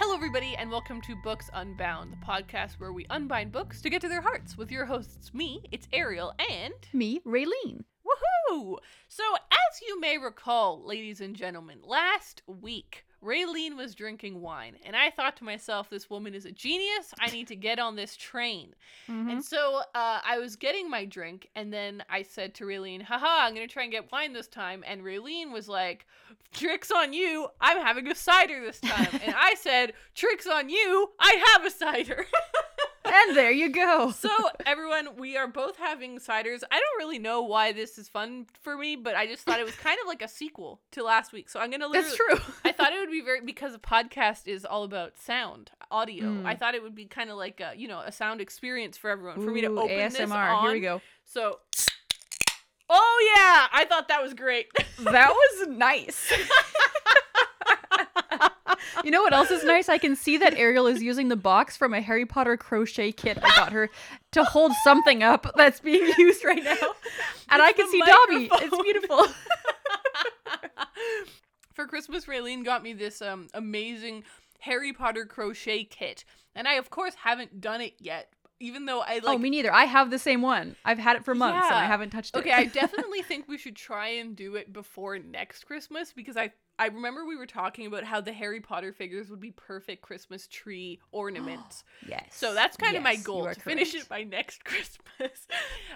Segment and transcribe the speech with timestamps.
[0.00, 4.00] Hello, everybody, and welcome to Books Unbound, the podcast where we unbind books to get
[4.02, 7.82] to their hearts with your hosts, me, it's Ariel, and Me, Raeleen.
[8.06, 8.76] woohoo!
[9.08, 14.94] So, as you may recall, ladies and gentlemen, last week Raeleen was drinking wine, and
[14.94, 17.12] I thought to myself, this woman is a genius.
[17.18, 18.74] I need to get on this train.
[19.08, 19.30] Mm-hmm.
[19.30, 23.46] And so uh, I was getting my drink, and then I said to Raeleen, haha,
[23.46, 24.84] I'm going to try and get wine this time.
[24.86, 26.06] And Raeleen was like,
[26.52, 29.08] tricks on you, I'm having a cider this time.
[29.24, 32.24] and I said, tricks on you, I have a cider.
[33.08, 34.10] And there you go.
[34.10, 34.30] so,
[34.66, 36.62] everyone, we are both having ciders.
[36.70, 39.66] I don't really know why this is fun for me, but I just thought it
[39.66, 41.48] was kind of like a sequel to last week.
[41.48, 42.16] So, I'm going to literally.
[42.30, 42.54] That's true.
[42.64, 46.26] I thought it would be very because a podcast is all about sound, audio.
[46.26, 46.46] Mm.
[46.46, 49.10] I thought it would be kind of like a you know a sound experience for
[49.10, 50.10] everyone for me to Ooh, open ASMR.
[50.12, 50.64] this on.
[50.64, 51.00] Here we go.
[51.24, 51.58] So,
[52.88, 54.66] oh yeah, I thought that was great.
[55.00, 56.32] That was nice.
[59.04, 59.88] you know what else is nice?
[59.88, 63.38] I can see that Ariel is using the box from a Harry Potter crochet kit
[63.42, 63.90] I got her
[64.32, 66.76] to hold something up that's being used right now.
[67.50, 68.50] And I can see Dobby.
[68.52, 69.26] It's beautiful.
[71.74, 74.24] for Christmas, Raeleen got me this um amazing
[74.60, 76.24] Harry Potter crochet kit,
[76.54, 78.32] and I of course haven't done it yet.
[78.60, 79.72] Even though I like oh, me neither.
[79.72, 80.74] I have the same one.
[80.84, 82.40] I've had it for months and I haven't touched it.
[82.40, 86.50] Okay, I definitely think we should try and do it before next Christmas because I
[86.78, 90.46] I remember we were talking about how the Harry Potter figures would be perfect Christmas
[90.46, 91.82] tree ornaments.
[92.08, 92.28] yes.
[92.30, 95.46] So that's kind of my goal to finish it by next Christmas.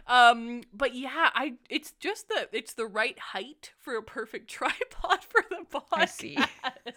[0.07, 5.23] um, but yeah, I it's just the it's the right height for a perfect tripod
[5.29, 5.83] for the podcast.
[5.93, 6.39] I see.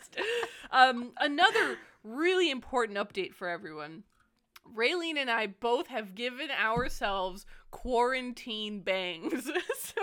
[0.71, 4.03] um, another really important update for everyone.
[4.75, 9.45] Raeleen and I both have given ourselves quarantine bangs.
[9.77, 10.01] so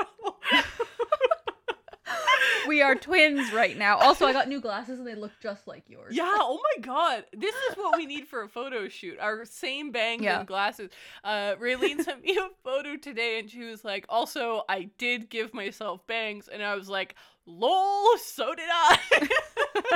[2.72, 3.98] we are twins right now.
[3.98, 6.14] Also, I got new glasses and they look just like yours.
[6.16, 7.24] Yeah, oh my god.
[7.36, 9.18] This is what we need for a photo shoot.
[9.20, 10.38] Our same bangs Yeah.
[10.38, 10.90] and glasses.
[11.22, 15.52] Uh Raeleen sent me a photo today and she was like, also I did give
[15.52, 19.28] myself bangs and I was like, lol, so did I.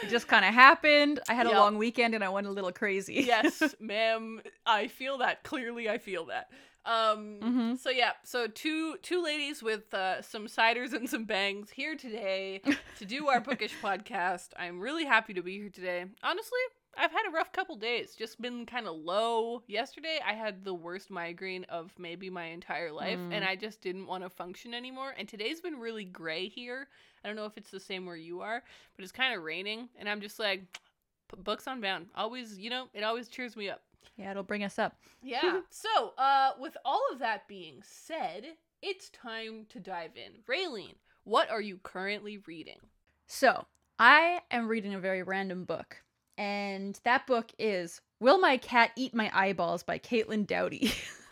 [0.03, 1.19] It just kind of happened.
[1.28, 1.56] I had Yep.
[1.56, 3.23] a long weekend and I went a little crazy.
[3.25, 4.41] yes, ma'am.
[4.66, 5.44] I feel that.
[5.44, 6.50] Clearly I feel that.
[6.85, 7.77] Um Mhm.
[7.79, 12.61] so yeah, so two two ladies with uh, some ciders and some bangs here today
[12.99, 14.49] to do our bookish podcast.
[14.57, 16.05] I'm really happy to be here today.
[16.21, 16.59] Honestly,
[16.97, 18.16] I've had a rough couple days.
[18.16, 19.63] Just been kind of low.
[19.67, 23.33] Yesterday, I had the worst migraine of maybe my entire life, Mm.
[23.33, 25.15] and I just didn't want to function anymore.
[25.17, 26.89] And today's been really gray here.
[27.23, 28.61] I don't know if it's the same where you are,
[28.95, 30.65] but it's kind of raining, and I'm just like,
[31.44, 32.09] books on unbound.
[32.15, 33.81] Always, you know, it always cheers me up.
[34.17, 34.95] Yeah, it'll bring us up.
[35.21, 35.61] Yeah.
[35.69, 38.45] so, uh, with all of that being said,
[38.81, 40.33] it's time to dive in.
[40.47, 42.79] Raeleen, what are you currently reading?
[43.27, 43.65] So,
[43.99, 45.97] I am reading a very random book,
[46.37, 50.91] and that book is Will My Cat Eat My Eyeballs by Caitlin Doughty.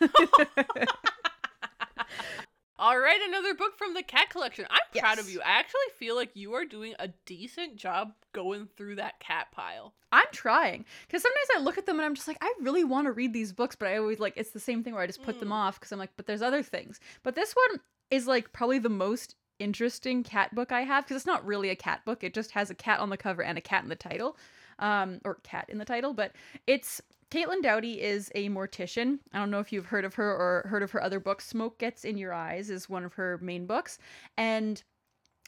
[2.78, 4.66] All right, another book from the cat collection.
[4.68, 5.40] I'm proud of you.
[5.40, 9.94] I actually feel like you are doing a decent job going through that cat pile.
[10.10, 13.06] I'm trying because sometimes I look at them and I'm just like, I really want
[13.06, 15.22] to read these books, but I always like it's the same thing where I just
[15.22, 15.52] put them Mm.
[15.54, 17.00] off because I'm like, but there's other things.
[17.22, 21.26] But this one is like probably the most interesting cat book I have because it's
[21.26, 22.24] not really a cat book.
[22.24, 24.36] It just has a cat on the cover and a cat in the title,
[24.78, 26.12] um, or cat in the title.
[26.12, 26.32] But
[26.66, 27.00] it's
[27.30, 29.18] Caitlin Doughty is a mortician.
[29.32, 31.46] I don't know if you've heard of her or heard of her other books.
[31.46, 33.98] Smoke Gets in Your Eyes is one of her main books,
[34.36, 34.82] and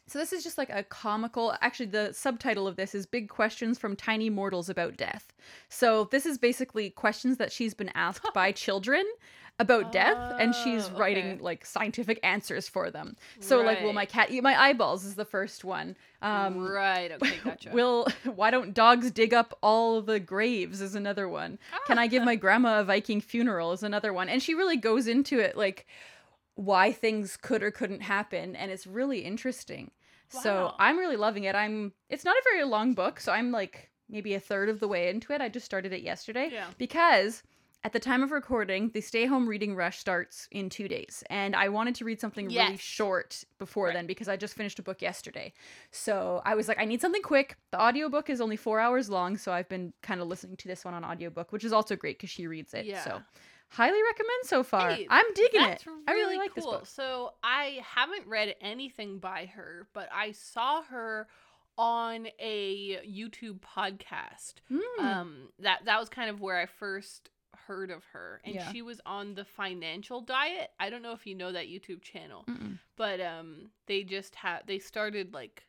[0.07, 1.55] so this is just like a comical.
[1.61, 5.33] Actually, the subtitle of this is "Big Questions from Tiny Mortals About Death."
[5.69, 9.05] So this is basically questions that she's been asked by children
[9.61, 11.41] about death, and she's Oh, writing okay.
[11.41, 13.17] like scientific answers for them.
[13.39, 15.05] So like, will my cat eat my eyeballs?
[15.05, 15.97] Is the first one.
[16.23, 17.13] Um, right.
[17.13, 17.37] Okay.
[17.45, 17.71] Gotcha.
[17.73, 21.59] Will why don't dogs dig up all the graves is another one.
[21.87, 24.29] Can I give my grandma a Viking funeral is another one.
[24.29, 25.87] And she really goes into it like
[26.55, 29.91] why things could or couldn't happen and it's really interesting.
[30.29, 31.55] So I'm really loving it.
[31.55, 34.89] I'm it's not a very long book, so I'm like maybe a third of the
[34.89, 35.41] way into it.
[35.41, 36.67] I just started it yesterday Yeah.
[36.77, 37.43] because
[37.85, 41.23] at the time of recording, the stay home reading rush starts in two days.
[41.29, 43.95] And I wanted to read something really short before Right.
[43.95, 45.53] then because I just finished a book yesterday.
[45.91, 47.57] So I was like, I need something quick.
[47.73, 49.37] The audiobook is only four hours long.
[49.37, 52.17] So I've been kind of listening to this one on audiobook, which is also great
[52.19, 52.87] because she reads it.
[52.87, 53.05] Yeah.
[53.05, 53.23] So
[53.69, 54.91] highly recommend so far.
[54.91, 55.85] Hey, I'm digging it.
[56.09, 56.87] I really like this book.
[56.87, 61.27] So I haven't read anything by her, but I saw her
[61.77, 64.55] on a YouTube podcast.
[64.71, 65.03] Mm.
[65.05, 67.31] Um, that that was kind of where I first
[67.67, 68.71] heard of her, and Yeah.
[68.73, 70.71] she was on the Financial Diet.
[70.79, 72.79] I don't know if you know that YouTube channel, Mm-mm.
[72.97, 75.65] but um, they just had they started like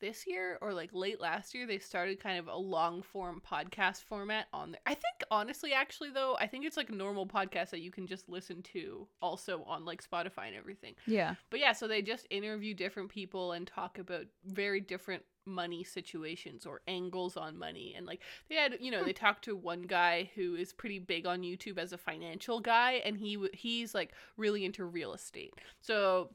[0.00, 4.02] this year or like late last year they started kind of a long form podcast
[4.04, 4.80] format on there.
[4.86, 8.06] I think honestly actually though, I think it's like a normal podcast that you can
[8.06, 10.94] just listen to also on like Spotify and everything.
[11.06, 11.34] Yeah.
[11.50, 16.66] But yeah, so they just interview different people and talk about very different money situations
[16.66, 19.24] or angles on money and like they had you know they hmm.
[19.24, 23.16] talked to one guy who is pretty big on YouTube as a financial guy and
[23.16, 25.54] he he's like really into real estate.
[25.80, 26.30] So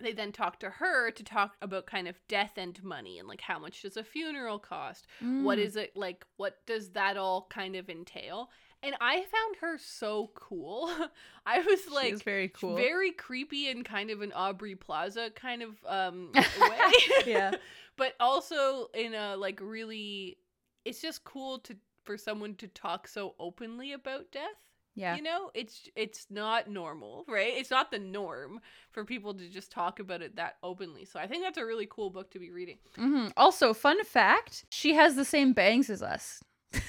[0.00, 3.40] they then talked to her to talk about kind of death and money and like
[3.40, 5.06] how much does a funeral cost?
[5.20, 5.62] What Mm.
[5.64, 8.50] is it like what does that all kind of entail?
[8.82, 10.88] And I found her so cool.
[11.46, 12.76] I was like is very cool.
[12.76, 16.30] very creepy and kind of an Aubrey Plaza kind of um
[16.60, 16.78] way.
[17.26, 17.52] Yeah.
[17.96, 20.38] but also in a like really
[20.84, 24.67] it's just cool to for someone to talk so openly about death.
[24.98, 25.14] Yeah.
[25.14, 27.52] You know, it's it's not normal, right?
[27.56, 28.60] It's not the norm
[28.90, 31.04] for people to just talk about it that openly.
[31.04, 32.78] So I think that's a really cool book to be reading.
[32.96, 36.42] hmm Also, fun fact: she has the same bangs as us.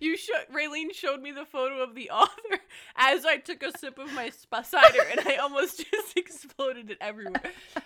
[0.00, 2.58] you showed Raeleen showed me the photo of the author
[2.96, 6.98] as I took a sip of my sp- cider, and I almost just exploded it
[7.00, 7.42] everywhere.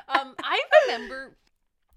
[0.09, 1.37] Um, I remember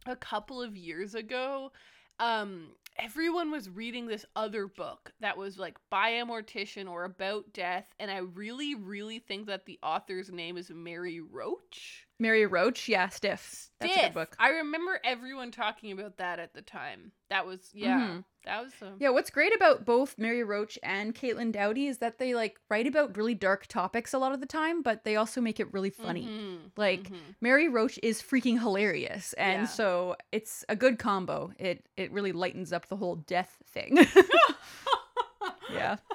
[0.06, 1.72] a couple of years ago,
[2.20, 2.68] um,
[2.98, 7.86] everyone was reading this other book that was like by a mortician or about death,
[8.00, 12.08] and I really, really think that the author's name is Mary Roach.
[12.20, 13.70] Mary Roach, yeah, stiff.
[13.80, 14.36] That's a good book.
[14.40, 17.12] I remember everyone talking about that at the time.
[17.30, 18.24] That was yeah, Mhm.
[18.46, 22.18] That was a Yeah, what's great about both Mary Roach and Caitlin Doughty is that
[22.20, 25.40] they like write about really dark topics a lot of the time, but they also
[25.42, 26.26] make it really funny.
[26.28, 27.36] Mhm, Like mhm.
[27.42, 29.66] Mary Roach is freaking hilarious, and Yeah.
[29.68, 31.52] so it's a good combo.
[31.58, 33.98] It it really lightens up the whole death thing.
[35.72, 35.98] yeah.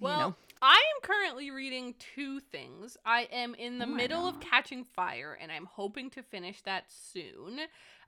[0.00, 0.34] Well, you know.
[0.62, 2.96] I am currently reading two things.
[3.04, 6.84] I am in the Oh middle of Catching Fire, and I'm hoping to finish that
[6.88, 7.60] soon.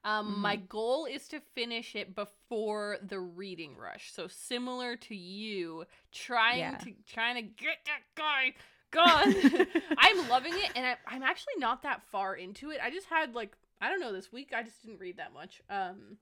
[0.05, 4.13] Um, My goal is to finish it before the reading rush.
[4.13, 6.79] So similar to you, trying Yeah.
[6.79, 8.55] to trying to get that guy
[8.91, 9.35] gone.
[9.99, 12.79] I'm loving it, and I, I'm actually not that far into it.
[12.83, 14.53] I just had like I don't know this week.
[14.57, 15.61] I just didn't read that much.
[15.69, 16.17] Um,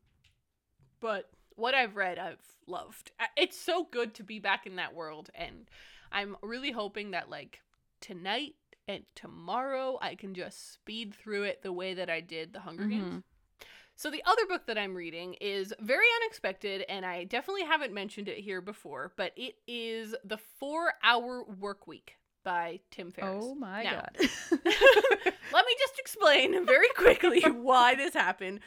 [1.01, 3.13] but what I've read, I've loved.
[3.37, 5.69] It's so good to be back in that world, and
[6.11, 7.61] I'm really hoping that like
[8.01, 8.55] tonight
[8.87, 12.87] and tomorrow I can just speed through it the way that I did the Hunger
[12.87, 13.23] Games.
[13.99, 18.29] So the other book that I'm reading is very unexpected, and I definitely haven't mentioned
[18.29, 22.15] it here before, but it is The Four Hour Work Week
[22.45, 23.45] by Tim Ferriss.
[23.45, 24.17] Oh my Now, god.
[24.53, 28.61] Let me just explain very quickly why this happened.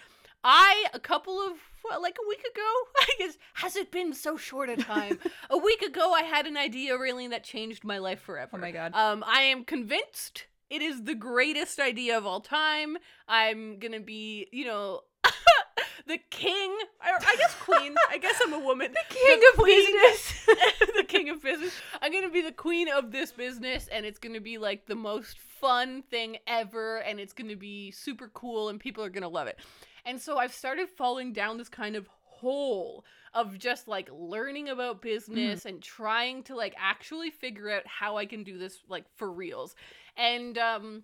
[0.43, 1.53] I, a couple of,
[1.89, 2.69] well, like a week ago,
[2.99, 5.17] I guess, has it been so short a time?
[5.49, 8.51] a week ago, I had an idea, really, that changed my life forever.
[8.55, 8.91] Oh my god.
[8.93, 12.97] Um, I am convinced it is the greatest idea of all time.
[13.27, 15.01] I'm gonna be, you know,
[16.07, 17.95] the king, or I guess queen.
[18.09, 18.93] I guess I'm a woman.
[19.11, 20.45] The king of business.
[20.97, 21.73] the king of business.
[22.01, 25.37] I'm gonna be the queen of this business, and it's gonna be like the most
[25.37, 29.59] fun thing ever, and it's gonna be super cool, and people are gonna love it.
[30.05, 35.01] And so I've started falling down this kind of hole of just like learning about
[35.01, 39.31] business and trying to like actually figure out how I can do this like for
[39.31, 39.75] reals.
[40.17, 41.03] And um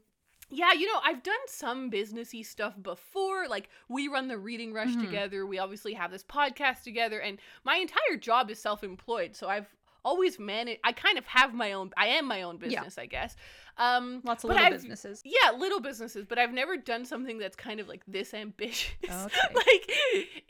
[0.49, 3.47] yeah, you know, I've done some businessy stuff before.
[3.47, 5.01] Like we run the reading rush Mhm.
[5.05, 5.45] together.
[5.45, 9.35] We obviously have this podcast together and my entire job is self-employed.
[9.35, 9.67] So I've
[10.05, 12.67] always managed I kind of have my own I am my own Yeah.
[12.81, 13.35] business, I guess.
[13.77, 15.21] Um Lots of little I've- businesses.
[15.25, 18.93] yeah, little businesses, but I've never done something that's kind of like this ambitious.
[19.03, 19.53] Okay.
[19.53, 19.85] like,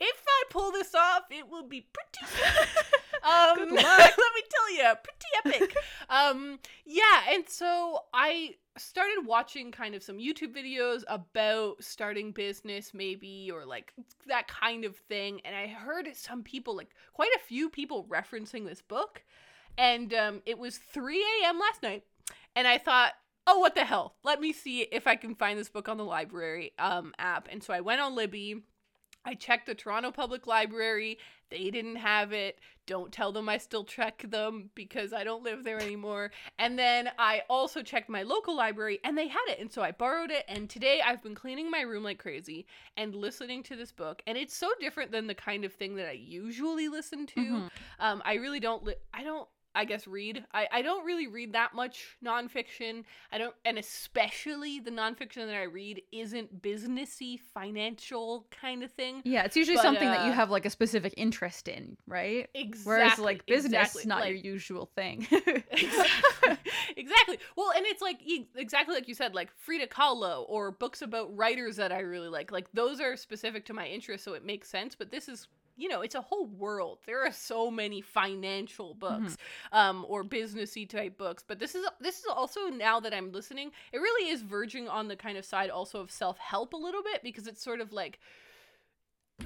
[0.00, 2.32] if I pull this off, it will be pretty.
[3.28, 5.76] um, let me tell you, pretty epic.
[6.10, 12.92] um, yeah, and so I started watching kind of some YouTube videos about starting business,
[12.94, 13.92] maybe, or like
[14.26, 18.66] that kind of thing, and I heard some people, like quite a few people, referencing
[18.66, 19.22] this book,
[19.76, 21.58] and um, it was 3 a.m.
[21.58, 22.04] last night,
[22.56, 23.12] and I thought
[23.50, 26.04] oh what the hell let me see if i can find this book on the
[26.04, 28.62] library um app and so i went on libby
[29.24, 31.18] i checked the toronto public library
[31.50, 35.62] they didn't have it don't tell them i still check them because i don't live
[35.64, 39.70] there anymore and then i also checked my local library and they had it and
[39.70, 43.62] so i borrowed it and today i've been cleaning my room like crazy and listening
[43.62, 46.88] to this book and it's so different than the kind of thing that i usually
[46.88, 47.70] listen to Mhm.
[48.00, 48.84] um, I really don't.
[48.84, 49.48] Li- I don't.
[49.74, 50.44] I guess read.
[50.52, 53.04] I, I don't really read that much nonfiction.
[53.32, 59.22] I don't and especially the nonfiction that I read isn't businessy, financial kind of thing.
[59.24, 62.48] Yeah, it's usually But, something that you uh, have like a specific interest in, right?
[62.54, 62.82] Exactly.
[62.84, 64.00] Whereas like business exactly.
[64.00, 65.26] is not like, your usual thing.
[65.70, 66.56] exactly.
[66.96, 67.38] exactly.
[67.56, 68.20] Well, and it's like
[68.56, 72.50] exactly like you said, like Frida Kahlo or books about writers that I really like.
[72.52, 74.94] Like those are specific to my interest, so it makes sense.
[74.94, 75.48] But this is,
[75.78, 76.98] you know, it's a whole world.
[77.06, 79.36] There are so many financial books,
[79.72, 81.44] um, or businessy type books.
[81.46, 85.08] But this is this is also now that I'm listening, it really is verging on
[85.08, 87.92] the kind of side also of self help a little bit because it's sort of
[87.92, 88.18] like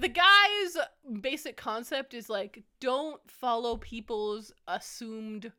[0.01, 0.79] the guy's
[1.21, 5.53] basic concept is like don't follow people's assumed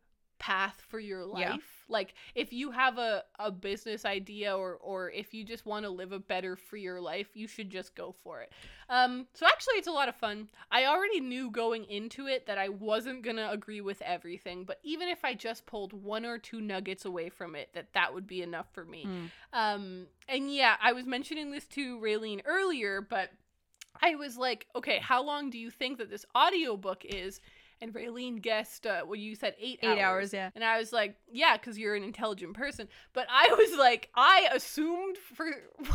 [0.44, 1.40] path for your life.
[1.40, 1.58] Yeah.
[1.88, 5.90] Like if you have a, a business idea or or if you just want to
[5.90, 8.52] live a better freer life, you should just go for it.
[8.90, 10.50] Um so actually it's a lot of fun.
[10.70, 14.80] I already knew going into it that I wasn't going to agree with everything, but
[14.84, 18.28] even if I just pulled one or two nuggets away from it, that that would
[18.28, 19.06] be enough for me.
[19.06, 19.30] Mm.
[19.54, 23.30] Um, and yeah, I was mentioning this to Raeleen earlier, but
[24.02, 27.40] I was like, okay, how long do you think that this audiobook is?
[27.84, 30.52] And Raeleen guessed, uh, well, you said eight, Eight hours, yeah.
[30.56, 32.88] And I was like, yeah, because you're an intelligent person.
[33.12, 35.48] But I was like, I assumed for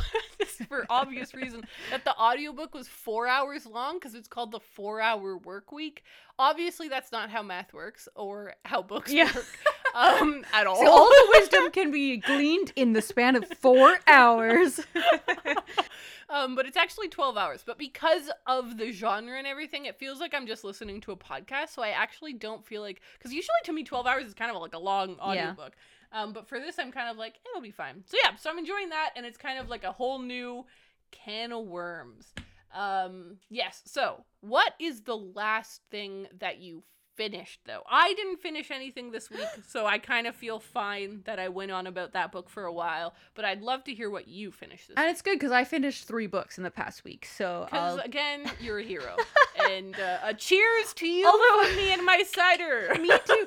[0.69, 5.01] for obvious reason that the audiobook was four hours long because it's called the Four
[5.01, 6.03] Hour Work Week.
[6.39, 9.33] Obviously, that's not how math works or how books Yeah.
[9.35, 9.47] work
[9.95, 10.77] um, at all.
[10.77, 14.79] So all the wisdom can be gleaned in the span of four hours.
[16.31, 17.63] um, but it's actually 12 hours.
[17.67, 21.17] But because of the genre and everything, it feels like I'm just listening to a
[21.17, 21.71] podcast.
[21.71, 24.61] So I actually don't feel like, because usually to me, 12 hours is kind of
[24.63, 25.73] like a long audiobook.
[26.13, 28.03] Um, but for this, I'm kind of like, it'll be fine.
[28.07, 29.11] So yeah, so I'm enjoying that.
[29.17, 30.65] And it's kind of like a whole new
[31.11, 32.33] can of worms.
[32.75, 33.83] Um, yes.
[33.85, 36.83] So what is the last thing that you
[37.17, 37.83] finished though?
[37.91, 41.73] I didn't finish anything this week, so I kind of feel fine that I went
[41.73, 44.87] on about that book for a while, but I'd love to hear what you finished
[44.89, 47.27] this and it's good because I finished three books in the past week.
[47.27, 49.17] So because again, you're a hero,
[49.69, 52.95] and uh, a cheers to you Although- me and my cider.
[53.01, 53.47] Me too.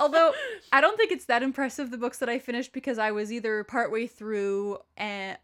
[0.00, 0.32] Although
[0.72, 3.62] I don't think it's that impressive the books that I finished because I was either
[3.62, 5.38] partway through and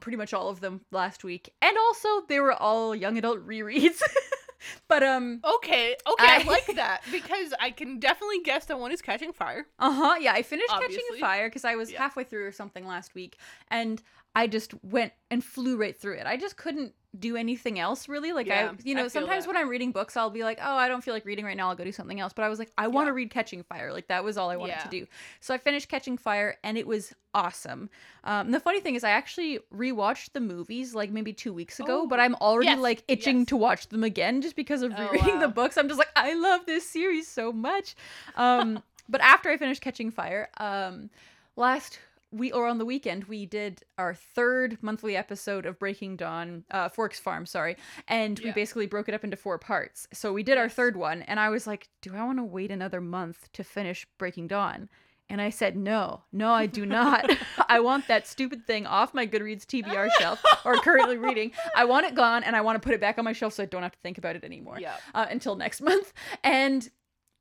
[0.00, 4.00] pretty much all of them last week, and also they were all young adult rereads.
[4.88, 8.92] but um, Okay, okay, I, I- like that because I can definitely guess that one
[8.92, 9.66] is catching fire.
[9.78, 11.98] uh huh, yeah, I finished Catching Fire because I was Yeah.
[11.98, 14.02] halfway through or something last week, and
[14.34, 16.26] I just went and flew right through it.
[16.26, 18.32] I just couldn't do anything else really.
[18.32, 19.48] Like Yeah, I, you know, feel sometimes that.
[19.48, 21.68] when I'm reading books, I'll be like, oh, I don't feel like reading right now.
[21.68, 22.32] I'll go do something else.
[22.32, 23.16] But I was like, I want to Yeah.
[23.16, 23.92] read Catching Fire.
[23.92, 24.82] Like that was all I wanted Yeah.
[24.84, 25.06] to do.
[25.40, 27.90] So I finished Catching Fire, and it was awesome.
[28.24, 32.06] Um, the funny thing is, I actually rewatched the movies like maybe two weeks ago,
[32.06, 33.48] but Oh, I'm already yes, like itching yes.
[33.48, 35.76] to watch them again just because of Oh, rereading the books.
[35.76, 37.94] I'm just like, I love this series so much.
[38.36, 41.10] Um, but after I finished Catching Fire, um,
[41.56, 41.98] last
[42.36, 46.88] we or on the weekend we did our third monthly episode of Breaking Dawn, uh,
[46.88, 47.76] Forks Farm, sorry,
[48.08, 50.06] and we basically broke it up into four parts.
[50.12, 52.70] So we did our third one, and I was like, "Do I want to wait
[52.70, 54.88] another month to finish Breaking Dawn?"
[55.28, 57.28] And I said, "No, no, I do not.
[57.68, 61.50] I want that stupid thing off my Goodreads TBR shelf or currently reading.
[61.74, 63.62] I want it gone, and I want to put it back on my shelf so
[63.62, 64.96] I don't have to think about it anymore Yeah.
[65.14, 66.12] uh, until next month."
[66.44, 66.88] And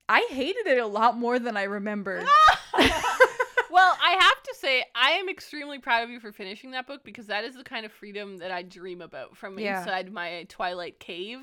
[0.10, 2.26] I hated it a lot more than I remembered.
[3.72, 4.35] well, I have
[4.66, 7.64] say, I am extremely proud of you for finishing that book because that is the
[7.64, 9.80] kind of freedom that I dream about from Yeah.
[9.80, 11.40] inside my Twilight cave,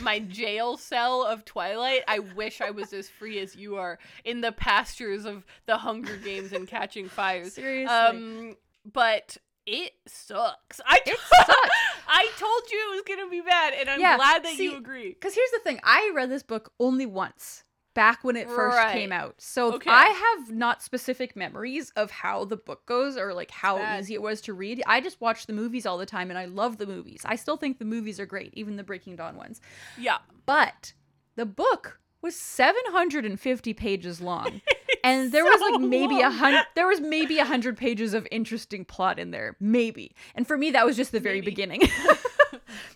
[0.00, 2.02] my jail cell of Twilight.
[2.06, 6.16] I wish I was as free as you are in the pastures of the Hunger
[6.16, 7.54] Games and Catching Fires.
[7.54, 7.94] Seriously.
[7.94, 8.56] Um,
[8.92, 10.80] but it sucks.
[10.86, 11.76] I It sucks.
[12.08, 14.76] I told you it was gonna be bad, and I'm Yeah, glad that see, you
[14.76, 15.08] agree.
[15.08, 17.64] Because here's the thing I read this book only once
[17.96, 18.92] back when it first Right.
[18.92, 19.34] came out.
[19.38, 19.90] So Okay.
[19.90, 24.00] I have not specific memories of how the book goes or like how Bad.
[24.00, 24.82] easy it was to read.
[24.86, 27.22] I just watch the movies all the time and I love the movies.
[27.24, 29.60] I still think the movies are great, even the Breaking Dawn ones.
[29.98, 30.18] Yeah.
[30.44, 30.92] But
[31.34, 34.60] the book was 750 pages long.
[35.04, 38.84] and there was like maybe a hundred there was maybe a hundred pages of interesting
[38.84, 41.50] plot in there maybe and for me that was just the very Maybe.
[41.52, 41.82] beginning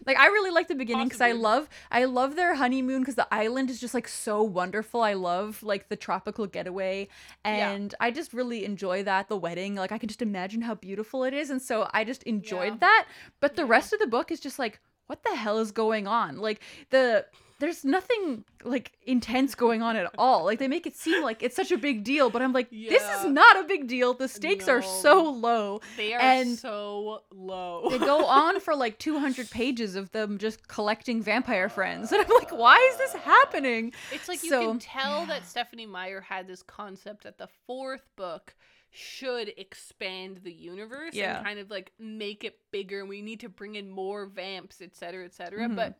[0.06, 3.26] like i really like the beginning because i love i love their honeymoon because the
[3.32, 5.00] island is just like so wonderful.
[5.02, 7.08] I love like the tropical getaway.
[7.44, 7.70] Yeah.
[7.70, 9.74] and i just really enjoy that the wedding.
[9.74, 11.50] Like i can just imagine how beautiful it is.
[11.50, 12.78] And so i just enjoyed Yeah.
[12.80, 13.06] that.
[13.40, 13.68] But the Yeah.
[13.70, 16.38] rest of the book is just like what the hell is going on?
[16.38, 16.60] Like
[16.90, 17.26] the
[17.60, 20.44] there's nothing like intense going on at all.
[20.44, 23.02] Like they make it seem like it's such a big deal, but I'm like, this
[23.02, 24.14] is not a big deal.
[24.14, 25.80] The stakes are so low.
[25.96, 27.88] They are And so low.
[27.90, 32.10] They go on for like 200 pages of them just collecting vampire friends.
[32.12, 33.92] And I'm like, why is this happening?
[34.12, 35.26] It's like you can tell yeah.
[35.26, 38.54] that Stephenie Meyer had this concept that the fourth book
[38.90, 41.36] should expand the universe Yeah.
[41.36, 44.80] and kind of like make it bigger and we need to bring in more vamps,
[44.80, 45.46] etc., cetera, etc.
[45.50, 45.68] Cetera.
[45.68, 45.76] Mhm.
[45.76, 45.94] But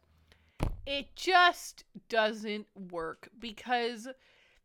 [0.87, 4.09] it just doesn't work because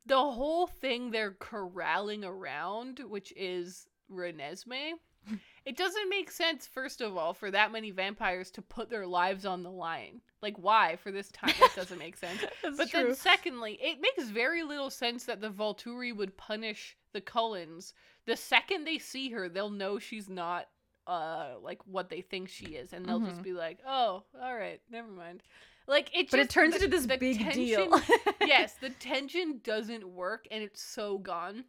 [0.06, 4.94] the whole thing they're corralling around, which is Renesmee,
[5.66, 9.46] it doesn't make sense, first of all, for that many vampires to put their lives
[9.46, 10.22] on the line.
[10.42, 11.54] Like, why for this time?
[11.60, 12.44] It doesn't make sense.
[12.78, 13.08] But true.
[13.08, 17.94] then, secondly, it makes very little sense that the Volturi would punish the Cullens.
[18.26, 20.68] The second they see her, they'll know she's not
[21.08, 23.44] uh like what they think she is, and they'll just Mhm.
[23.44, 25.44] be like, "Oh, all right, never mind."
[25.88, 28.02] Like it, but it just- turns the- into this big tension- deal.
[28.42, 31.66] yes, the tension doesn't work, and it's so gone.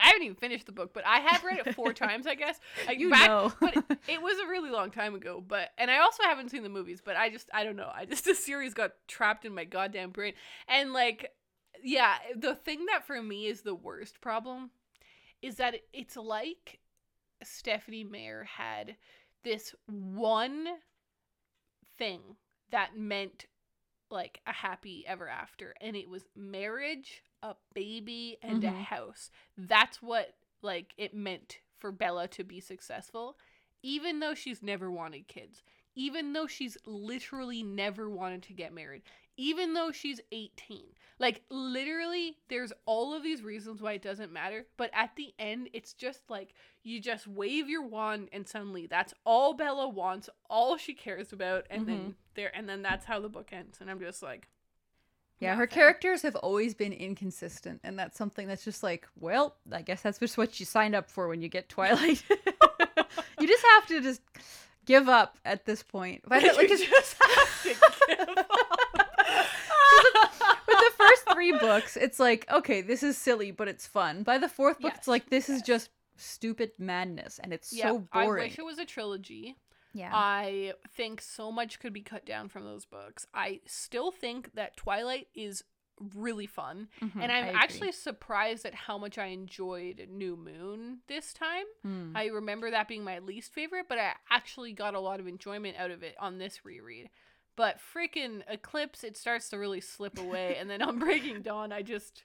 [0.00, 2.60] I haven't even finished the book, but I have read it four times, I guess.
[2.86, 3.52] Like, you back- know.
[3.60, 3.74] but
[4.06, 7.00] it was a really long time ago but and i also haven't seen the movies
[7.04, 10.10] but i just i don't know i just the series got trapped in my goddamn
[10.10, 10.32] brain
[10.68, 11.30] and like
[11.82, 14.70] yeah the thing that for me is the worst problem
[15.42, 16.78] is that it's like
[17.42, 18.96] stephenie meyer had
[19.44, 20.66] this one
[21.98, 22.20] thing
[22.70, 23.46] that meant
[24.10, 28.82] like a happy ever after and it was marriage a baby and a Mhm.
[28.84, 33.36] house that's what like it meant for bella to be successful
[33.82, 35.62] even though she's never wanted kids
[35.94, 39.02] even though she's literally never wanted to get married
[39.38, 40.82] even though she's 18
[41.18, 45.70] like literally there's all of these reasons why it doesn't matter but at the end
[45.72, 46.52] it's just like
[46.82, 51.64] you just wave your wand and suddenly that's all bella wants all she cares about
[51.70, 52.10] and then mm-hmm.
[52.34, 54.48] there and then that's how the book ends and i'm just like
[55.40, 59.82] Yeah, her characters have always been inconsistent, and that's something that's just like, well, I
[59.82, 62.24] guess that's just what you signed up for when you get Twilight.
[63.40, 64.20] you just have to just
[64.84, 66.22] give up at this point.
[66.26, 67.68] But like, just have to
[68.08, 68.50] give up.
[70.66, 74.22] with the first three books, it's like, okay, this is silly, but it's fun.
[74.22, 77.88] By the fourth book, Yes, it's like, this is just stupid madness, and it's yeah,
[77.88, 78.42] so boring.
[78.42, 79.56] I wish it was a trilogy.
[79.94, 80.10] yeah.
[80.12, 83.26] I think so much could be cut down from those books.
[83.32, 85.62] I still think that Twilight is
[86.14, 86.88] really fun.
[87.02, 91.64] Mhm, and I'm actually surprised at how much I enjoyed New Moon this time.
[91.84, 92.12] Mm.
[92.14, 95.76] I remember that being my least favorite, but I actually got a lot of enjoyment
[95.76, 97.10] out of it on this reread.
[97.58, 100.56] But freaking Eclipse, it starts to really slip away.
[100.60, 102.22] and then on Breaking Dawn, I just,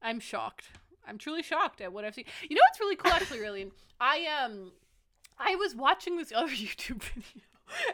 [0.00, 0.64] I'm shocked.
[1.06, 2.24] I'm truly shocked at what I've seen.
[2.48, 3.70] You know what's really cool, actually, really?
[4.00, 4.72] I, um,
[5.38, 7.42] I was watching this other YouTube video.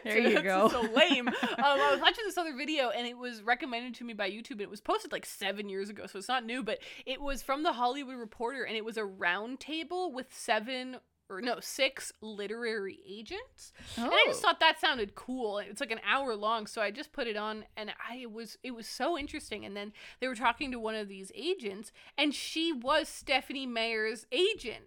[0.05, 0.69] There you go.
[0.69, 1.27] So lame.
[1.27, 4.51] um, I was watching this other video and it was recommended to me by YouTube
[4.51, 7.41] and it was posted like seven years ago, so it's not new, but it was
[7.41, 10.97] from the Hollywood Reporter and it was a round table with seven
[11.29, 13.71] or no, six literary agents.
[13.97, 14.03] oh.
[14.05, 14.47] And I just oh.
[14.47, 15.59] thought that sounded cool.
[15.59, 18.71] It's like an hour long, so I just put it on and I was it
[18.71, 19.65] was so interesting.
[19.65, 24.25] And then they were talking to one of these agents and she was Stephenie Meyer's
[24.31, 24.85] agent.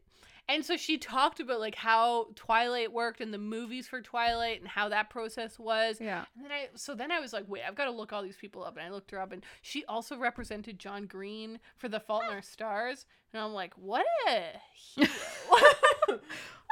[0.49, 4.69] And so she talked about like how Twilight worked and the movies for Twilight and
[4.69, 5.99] how that process was.
[6.01, 6.25] yeah.
[6.37, 8.37] And then I so then I was like, wait, I've got to look all these
[8.37, 8.77] people up.
[8.77, 12.35] And I looked her up, and she also represented John Green for The Fault in
[12.35, 13.07] Our Stars.
[13.33, 14.43] And I'm like, what a
[14.75, 15.09] hero!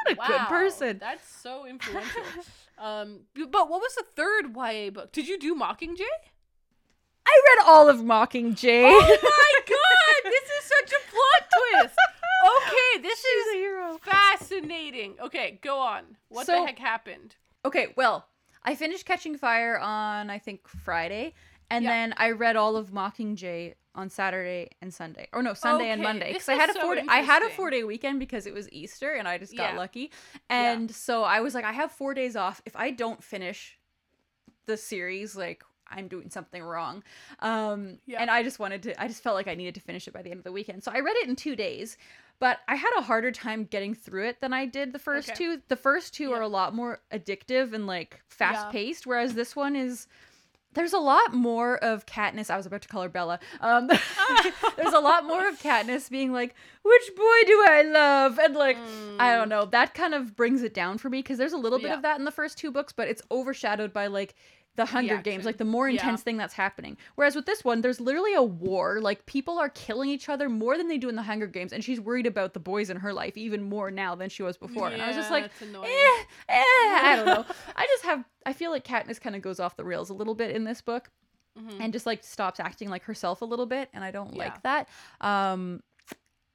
[0.06, 0.98] What a good person.
[0.98, 2.22] That's so influential.
[2.78, 5.12] um, but what was the third YA book?
[5.12, 6.00] Did you do Mockingjay?
[7.26, 8.82] I read all of Mockingjay.
[8.86, 11.50] Oh my god, this is such a plot
[11.82, 11.96] twist.
[12.70, 13.98] Okay, this She's a is hero.
[14.02, 15.16] fascinating.
[15.20, 16.16] Okay, go on.
[16.28, 17.36] What the heck happened?
[17.64, 18.26] Okay, well,
[18.64, 21.34] I finished Catching Fire on I think Friday,
[21.70, 21.90] and Yeah.
[21.90, 25.28] then I read all of Mockingjay on Saturday and Sunday.
[25.32, 26.32] Or no, Sunday and Monday.
[26.32, 28.54] Because I had a so four day, I had a four day weekend because it
[28.54, 29.78] was Easter and I just got Yeah.
[29.78, 30.12] lucky.
[30.48, 32.62] And so I was like, I have four days off.
[32.64, 33.78] If I don't finish
[34.66, 37.02] the series, like I'm doing something wrong.
[37.40, 38.20] Um Yeah.
[38.22, 40.22] and I just wanted to I just felt like I needed to finish it by
[40.22, 40.84] the end of the weekend.
[40.84, 41.96] So I read it in two days.
[42.40, 45.36] But I had a harder time getting through it than I did the first Okay.
[45.36, 45.62] two.
[45.68, 46.36] The first two Yeah.
[46.36, 50.06] are a lot more addictive and like fast paced, whereas this one is
[50.72, 52.48] there's a lot more of Katniss.
[52.48, 53.40] I was about to call her Bella.
[53.60, 53.88] Um,
[54.76, 58.76] there's a lot more of Katniss being like, "Which boy do I love?" and like,
[59.18, 59.64] I don't know.
[59.66, 61.90] That kind of brings it down for me because there's a little bit Mm.
[61.90, 61.96] Yeah.
[61.96, 64.34] of that in the first two books, but it's overshadowed by like
[64.80, 66.00] the Hunger Games, like the more Yeah.
[66.00, 66.96] intense thing that's happening.
[67.14, 69.00] Whereas with this one, there's literally a war.
[69.00, 71.84] Like people are killing each other more than they do in the Hunger Games, and
[71.84, 74.88] she's worried about the boys in her life even more now than she was before.
[74.88, 77.44] and I was just like, eh, eh, I don't know.
[77.76, 80.34] I just have I feel like Katniss kind of goes off the rails a little
[80.34, 81.10] bit in this book.
[81.58, 81.80] Mhm.
[81.80, 84.44] and just like stops acting like herself a little bit and i don't Yeah.
[84.44, 84.88] like that
[85.20, 85.82] um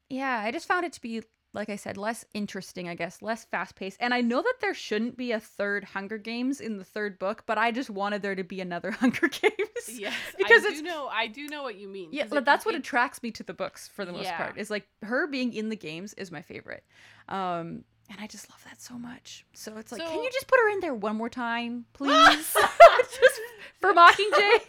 [0.09, 1.21] yeah i just found it to be
[1.55, 4.73] like i said less interesting i guess less fast paced and i know that there
[4.73, 8.35] shouldn't be a third hunger games in the third book but i just wanted there
[8.35, 9.51] to be another hunger games
[9.87, 11.07] Yes, because I it's- do know.
[11.07, 12.09] I do know what you mean.
[12.11, 14.35] Yeah, but that's what attracts me to the books for the most Yeah.
[14.37, 16.83] part is like her being in the games is my favorite
[17.29, 19.45] um and I just love that so much.
[19.53, 22.55] So it's like, can you just put her in there one more time, please?
[22.99, 23.41] just
[23.79, 24.59] for Mockingjay.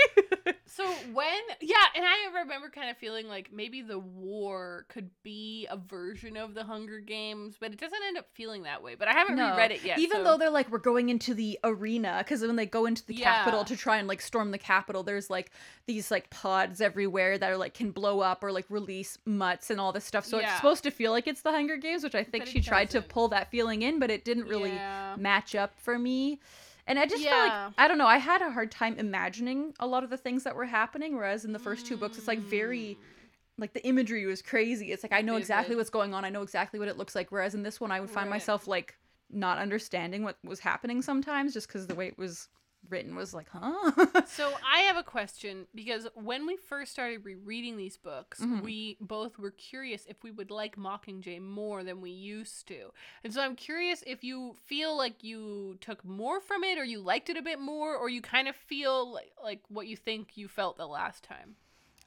[0.68, 5.66] So when yeah, and I remember kind of feeling like maybe the war could be
[5.70, 8.94] a version of the Hunger Games, but it doesn't end up feeling that way.
[8.94, 9.52] But I haven't No.
[9.52, 9.98] reread it yet.
[9.98, 13.06] Even so- though they're like, we're going into the arena, because when they go into
[13.06, 15.50] the capital to try and like storm the capital, there's like
[15.86, 19.80] these like pods everywhere that are like can blow up or like release mutts and
[19.80, 20.26] all this stuff.
[20.26, 22.60] So it's supposed to feel like it's the Hunger Games, which I think But she
[22.60, 23.08] tried to doesn't.
[23.28, 25.16] Pull that feeling in, but it didn't really Yeah.
[25.16, 26.40] match up for me.
[26.86, 29.86] And I just felt like I don't know, I had a hard time imagining a
[29.86, 32.40] lot of the things that were happening, whereas in the first two books it's like
[32.40, 32.96] very Mm.
[33.58, 34.92] like the imagery was crazy.
[34.92, 36.24] It's like I know exactly what's going on.
[36.24, 37.32] I know exactly what it looks like.
[37.32, 38.36] Whereas in this one, I would find Right.
[38.36, 38.94] myself like
[39.30, 42.48] not understanding what was happening sometimes, just because the way it was
[42.90, 43.92] written was like, huh?
[44.26, 48.62] So I have a question because when we first started rereading these books, Mhm.
[48.62, 52.92] we both were curious if we would like Mockingjay more than we used to.
[53.24, 57.00] And so I'm curious if you feel like you took more from it or you
[57.00, 60.36] liked it a bit more or you kind of feel like, like what you think
[60.36, 61.56] you felt the last time.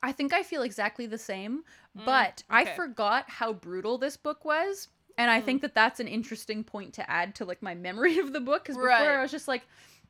[0.04, 1.64] I think I feel exactly the same,
[1.98, 4.88] Mm, but I forgot how brutal this book was.
[5.18, 5.46] And I Mm.
[5.46, 8.64] think that that's an interesting point to add to like my memory of the book
[8.64, 9.18] because before Right.
[9.20, 9.64] I was just like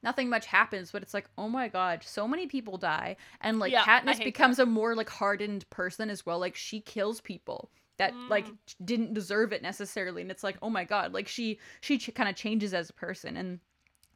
[0.03, 3.71] nothing much happens, but it's like oh my god, so many people die, and like
[3.71, 6.39] Yeah, Katniss becomes a more like hardened person as well.
[6.39, 8.57] Like she kills people that like Mm.
[8.85, 12.29] didn't deserve it necessarily, and it's like oh my god, like she she ch- kind
[12.29, 13.59] of changes as a person and.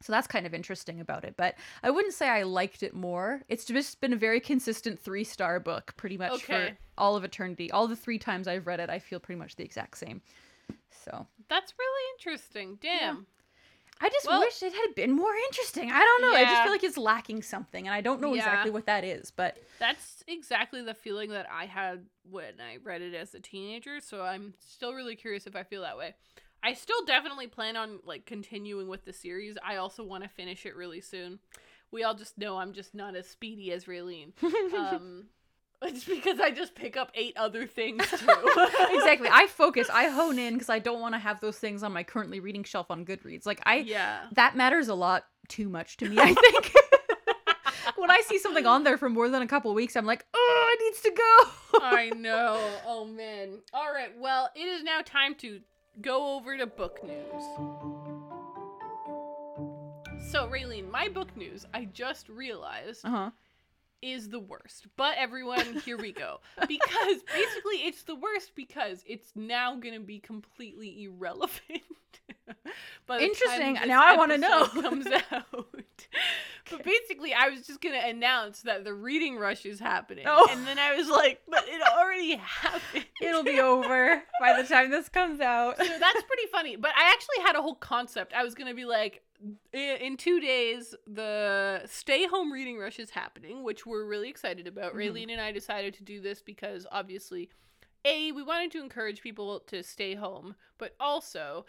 [0.02, 3.40] So that's kind of interesting about it, but I wouldn't say I liked it more.
[3.48, 7.70] It's just been a very consistent three star book, pretty much for all of eternity.
[7.70, 10.20] All the three times I've read it, I feel pretty much the exact same.
[10.90, 12.76] So That's really interesting.
[12.82, 13.26] Damn.
[14.00, 15.90] I just Well- wish it had been more interesting.
[15.90, 16.34] I don't know.
[16.36, 18.38] I just feel like it's lacking something, and I don't know Yeah.
[18.44, 19.30] exactly what that is.
[19.30, 24.00] But That's exactly the feeling that I had when I read it as a teenager,
[24.00, 26.14] so I'm still really curious if I feel that way.
[26.62, 29.56] I still definitely plan on like continuing with the series.
[29.62, 31.38] I also want to finish it really soon.
[31.90, 34.32] We all just know I'm just not as speedy as Raeleen.
[34.74, 35.28] Um
[35.84, 38.16] it's because I just pick up eight other things too.
[38.90, 41.92] exactly, I focus, I hone in because I don't want to have those things on
[41.92, 43.46] my currently reading shelf on Goodreads.
[43.46, 44.26] Like I, yeah.
[44.32, 46.16] that matters a lot too much to me.
[46.20, 46.72] I think.
[47.96, 50.76] when I see something on there for more than a couple weeks, I'm like, oh,
[50.78, 51.80] it needs to go.
[51.80, 52.60] I know.
[52.86, 53.60] Oh man.
[53.72, 54.10] All right.
[54.18, 55.60] Well, it is now time to
[56.00, 57.44] go over to book news.
[60.30, 63.30] So, Raeleen, my book news, I just realized, Uh huh.
[64.04, 64.86] Is the worst.
[64.96, 66.40] But everyone, here we go.
[66.60, 71.60] Because basically, it's the worst because it's now going to be completely irrelevant.
[73.08, 73.74] time Interesting.
[73.86, 74.66] Now I wanna know.
[74.66, 75.66] comes out.
[76.70, 80.46] But basically, I was just gonna announce that the reading rush is happening, Oh.
[80.50, 84.90] and then I was like, "But it already happened." It'll be over by the time
[84.90, 85.76] this comes out.
[85.76, 86.76] so that's pretty funny.
[86.76, 88.32] But I actually had a whole concept.
[88.34, 89.33] I was gonna be like, "I-
[89.72, 94.94] in two days, the stay home reading rush is happening, which we're really excited about.
[94.94, 94.96] Mhm.
[94.96, 97.50] Raeleen and I decided to do this because obviously,
[98.04, 101.66] a we wanted to encourage people to stay home, but also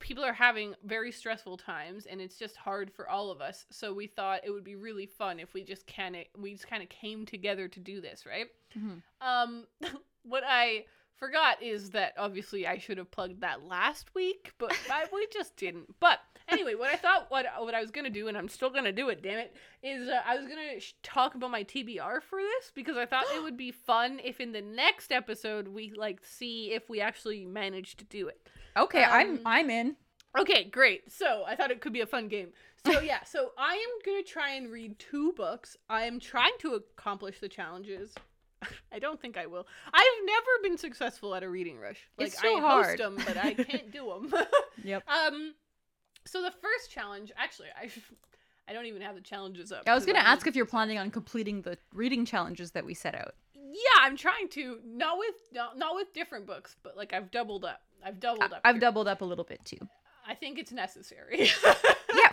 [0.00, 3.92] people are having very stressful times and it's just hard for all of us so
[3.92, 6.84] we thought it would be really fun if we just kind of we just kind
[6.84, 9.02] of came together to do this right Mhm.
[9.20, 9.66] um
[10.22, 10.84] what i
[11.16, 15.56] forgot is that obviously i should have plugged that last week but I, we just
[15.56, 18.70] didn't but anyway what i thought what what i was gonna do and i'm still
[18.70, 22.22] gonna do it damn it is uh, i was gonna sh- talk about my tbr
[22.22, 25.92] for this because i thought it would be fun if in the next episode we
[25.96, 28.40] like see if we actually managed to do it
[28.76, 29.96] Okay, I'm Um, I'm in.
[30.38, 31.10] Okay, great.
[31.10, 32.50] So I thought it could be a fun game.
[32.86, 35.76] So yeah, so I am gonna try and read two books.
[35.90, 38.14] I am trying to accomplish the challenges.
[38.92, 39.66] I don't think I will.
[39.92, 42.08] I've never been successful at a reading rush.
[42.18, 42.86] Like It's so I hard.
[42.86, 44.32] host them, but I can't do them.
[44.84, 45.02] Yep.
[45.08, 45.54] um,
[46.28, 47.90] so the first challenge, actually, I
[48.68, 49.84] I don't even have the challenges up.
[49.86, 52.94] I was gonna I ask if you're planning on completing the reading challenges that we
[52.94, 53.34] set out.
[53.54, 54.78] Yeah, I'm trying to.
[54.84, 57.80] Not with not, not with different books, but like I've doubled up.
[58.04, 58.60] I've doubled up.
[58.64, 58.80] I've here.
[58.80, 59.78] doubled up a little bit too.
[60.26, 61.50] I think it's necessary.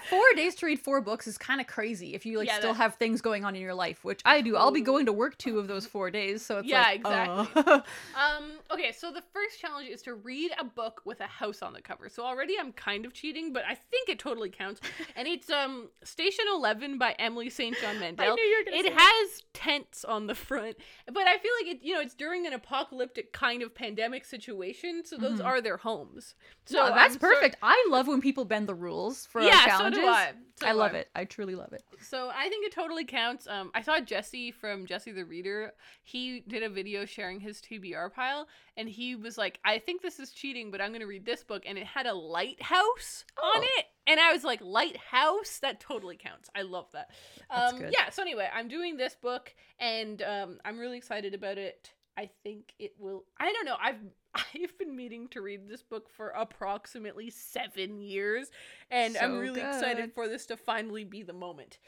[0.09, 2.73] Four days to read four books is kind of crazy if you like Yeah, still
[2.73, 4.55] that- have things going on in your life, which I do.
[4.55, 7.63] I'll be going to work two of those four days, so it's Yeah, like, exactly.
[7.65, 7.81] uh,
[8.15, 11.73] Um, okay, so the first challenge is to read a book with a house on
[11.73, 12.09] the cover.
[12.09, 14.81] So already I'm kind of cheating, but I think it totally counts.
[15.15, 17.75] And it's um Station Eleven by Emily St.
[17.79, 18.35] John Mandel.
[18.35, 18.99] knew you were gonna It say that.
[19.29, 20.77] has tents on the front,
[21.11, 25.03] but I feel like it you know, it's during an apocalyptic kind of pandemic situation,
[25.05, 25.45] so those Mhm.
[25.45, 26.35] are their homes.
[26.65, 27.55] So no, that's sort- perfect.
[27.61, 30.31] I love when people bend the rules for yeah, so I.
[30.57, 31.09] So I love it.
[31.13, 31.83] I truly love it.
[32.01, 33.45] So I think it totally counts.
[33.47, 35.73] Um, I saw Jesse from Jesse the Reader.
[36.03, 40.19] He did a video sharing his TBR pile, and he was like, "I think this
[40.19, 43.67] is cheating, but I'm gonna read this book," and it had a lighthouse on Oh.
[43.77, 45.59] it, and I was like, "Lighthouse?
[45.59, 46.49] That totally counts.
[46.55, 47.11] I love that."
[47.49, 48.09] Um, yeah.
[48.09, 51.91] So anyway, I'm doing this book, and um, I'm really excited about it.
[52.17, 53.25] I think it will.
[53.39, 53.77] I don't know.
[53.81, 53.99] I've
[54.35, 58.51] I've been meaning to read this book for approximately seven years,
[58.91, 61.79] and I'm So really excited for this to finally be the moment.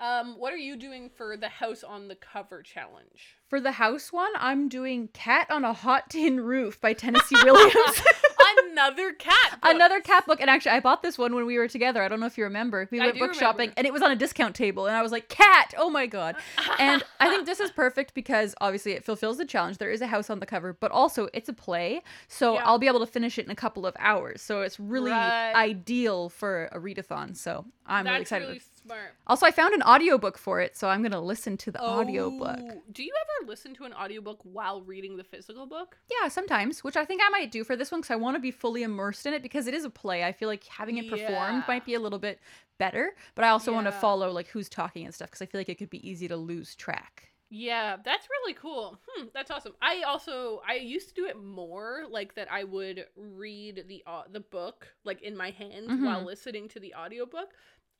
[0.00, 3.36] Um, what are you doing for the house on the cover challenge?
[3.48, 7.74] For the house one, I'm doing Cat on a Hot Tin Roof by Tennessee Williams.
[8.74, 9.60] Another cat.
[9.60, 9.74] book.
[9.74, 10.40] Another cat book.
[10.40, 12.02] And actually, I bought this one when we were together.
[12.02, 12.88] I don't know if you remember.
[12.90, 14.86] We went book shopping and it was on a discount table.
[14.86, 15.74] And I was like, Cat!
[15.78, 16.36] Oh my God.
[16.78, 19.78] And I think this is perfect because obviously it fulfills the challenge.
[19.78, 22.02] There is a house on the cover, but also it's a play.
[22.28, 22.62] So Yeah.
[22.66, 24.42] I'll be able to finish it in a couple of hours.
[24.42, 25.52] So it's really Right.
[25.54, 27.36] ideal for a readathon.
[27.36, 28.46] So I'm really excited.
[28.48, 29.14] really smart.
[29.26, 30.76] Also, I found an audiobook for it.
[30.76, 32.60] So I'm going to listen to the audiobook.
[32.60, 35.96] Oh, Do you ever listen to an audiobook while reading the physical book?
[36.20, 38.40] Yeah, sometimes, which I think I might do for this one because I want to
[38.40, 40.24] be fully immersed in it because it is a play.
[40.24, 41.64] I feel like having it performed Yeah.
[41.68, 42.40] might be a little bit
[42.78, 45.60] better, but I also want to follow like who's talking and stuff because I feel
[45.60, 47.30] like it could be easy to lose track.
[47.50, 48.98] Yeah, that's really cool.
[49.06, 49.74] Hmm, that's awesome.
[49.80, 54.22] I also I used to do it more like that I would read the uh,
[54.32, 56.26] the book like in my hands while Mhm.
[56.26, 57.50] listening to the audiobook.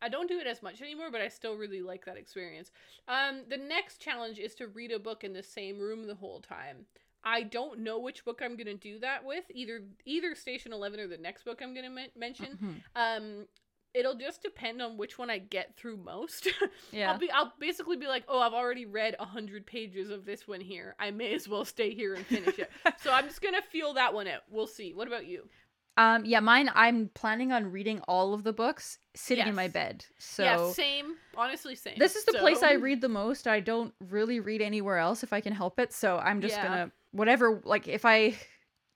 [0.04, 2.70] I don't do it as much anymore, but I still really like that experience.
[3.08, 6.40] Um the next challenge is to read a book in the same room the whole
[6.40, 6.86] time.
[7.26, 11.00] I don't know which book I'm going to do that with, either either Station 11
[11.00, 12.58] or the next book I'm going to men- mention.
[12.62, 12.76] Mhm.
[13.04, 13.46] Um
[13.94, 16.48] it'll just depend on which one I get through most.
[16.92, 17.10] Yeah.
[17.12, 20.46] I'll be I'll basically be like, "Oh, I've already read a 100 pages of this
[20.46, 20.94] one here.
[20.98, 22.70] I may as well stay here and finish it."
[23.02, 24.42] so I'm just going to feel that one out.
[24.50, 24.92] We'll see.
[24.94, 25.48] What about you?
[25.96, 26.70] Um, yeah, mine.
[26.74, 30.04] I'm planning on reading all of the books sitting in my bed.
[30.18, 31.14] So yeah, same.
[31.36, 31.94] Honestly, same.
[31.98, 33.46] this is the So- place I read the most.
[33.46, 35.92] I don't really read anywhere else if I can help it.
[35.92, 36.62] So I'm just Yeah.
[36.66, 37.60] gonna whatever.
[37.64, 38.36] Like if I,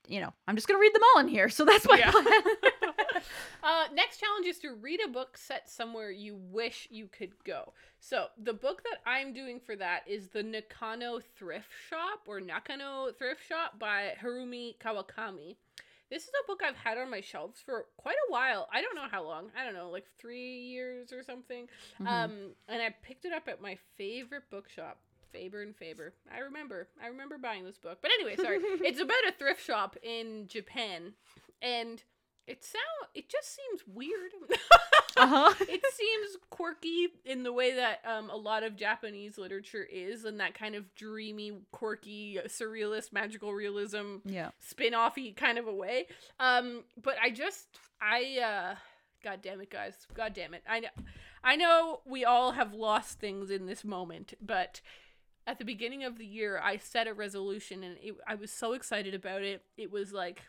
[0.09, 1.49] you know, I'm just gonna read them all in here.
[1.49, 2.11] So that's my Yeah.
[2.11, 2.25] plan.
[3.63, 7.73] uh, next challenge is to read a book set somewhere you wish you could go.
[8.01, 13.11] So the book that I'm doing for that is the Nakano Thrift Shop or Nakano
[13.17, 15.57] Thrift Shop by Harumi Kawakami.
[16.11, 18.67] This is a book I've had on my shelves for quite a while.
[18.73, 19.51] I don't know how long.
[19.59, 21.69] I don't know, like three years or something.
[22.01, 22.07] Mhm.
[22.07, 24.99] Um, and I picked it up at my favorite bookshop,
[25.33, 26.15] Faber and Faber.
[26.33, 26.89] I remember.
[27.03, 27.99] I remember buying this book.
[28.01, 28.59] But anyway, sorry.
[28.63, 31.13] it's about a thrift shop in Japan,
[31.61, 32.03] and
[32.49, 34.33] it sound it just seems weird.
[35.17, 35.55] uh-huh.
[35.61, 40.41] it seems quirky in the way that um, a lot of Japanese literature is, and
[40.41, 44.51] that kind of dreamy, quirky, surrealist, magical realism Yeah.
[44.59, 46.07] spin-offy kind of a way.
[46.41, 47.67] Um, but I just
[48.01, 48.75] I uh
[49.23, 50.07] god damn it guys.
[50.15, 50.63] God damn it.
[50.69, 50.89] I know
[51.43, 54.81] I know we all have lost things in this moment, but
[55.47, 58.75] at the beginning of the year I set a resolution and it, I was so
[58.75, 59.63] excited about it.
[59.77, 60.43] It was like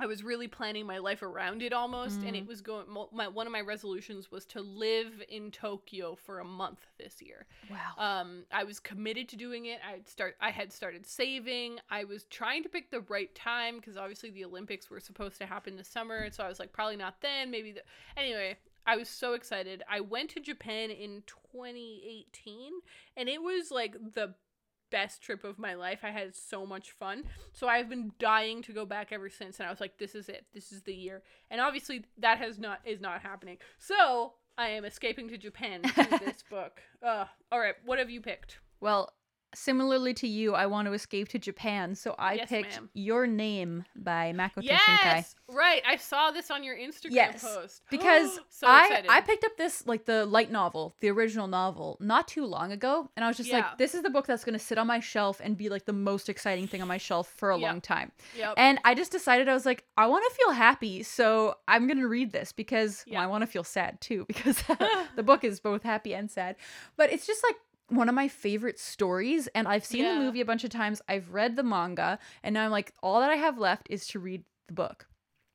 [0.00, 2.86] I was really planning my life around it almost, and it was going.
[3.12, 7.46] My one of my resolutions was to live in Tokyo for a month this year.
[7.68, 8.20] Wow.
[8.20, 9.80] Um, I was committed to doing it.
[9.84, 10.36] I start.
[10.40, 11.80] I had started saving.
[11.90, 15.46] I was trying to pick the right time because obviously the Olympics were supposed to
[15.46, 17.50] happen this summer, so I was like, probably not then.
[17.50, 17.82] Maybe the.
[18.16, 18.56] Anyway,
[18.86, 19.82] I was so excited.
[19.90, 22.72] I went to Japan in 2018,
[23.16, 24.34] and it was like the
[24.90, 26.00] best trip of my life.
[26.02, 27.24] I had so much fun.
[27.52, 30.28] So I've been dying to go back ever since, and I was like, this is
[30.28, 30.46] it.
[30.52, 31.22] This is the year.
[31.50, 33.58] And obviously that has not is not happening.
[33.78, 36.82] So I am escaping to Japan through this book.
[37.02, 38.58] Uh, all right, what have you picked?
[38.80, 39.12] Well,
[39.54, 42.90] similarly to you, I want to escape to Japan, so I Yes, picked ma'am.
[42.94, 45.04] Your Name by Makoto Shinkai.
[45.04, 45.82] Yes, right.
[45.86, 49.10] I saw this on your Instagram Yes, post Because so I excited.
[49.10, 53.10] I picked up this like the light novel, the original novel, not too long ago,
[53.16, 53.58] and I was just Yeah.
[53.58, 55.92] like, this is the book that's gonna sit on my shelf and be like the
[55.92, 57.68] most exciting thing on my shelf for a Yeah.
[57.68, 58.12] long time.
[58.36, 58.54] Yep.
[58.56, 62.06] And I just decided I was like, I want to feel happy, so I'm gonna
[62.08, 64.62] read this because well, I want to feel sad too because
[65.16, 66.56] the book is both happy and sad.
[66.96, 67.56] But it's just like
[67.88, 70.14] one of my favorite stories, and I've seen Yeah.
[70.14, 71.00] the movie a bunch of times.
[71.08, 74.18] I've read the manga, and now I'm like, all that I have left is to
[74.18, 75.06] read the book.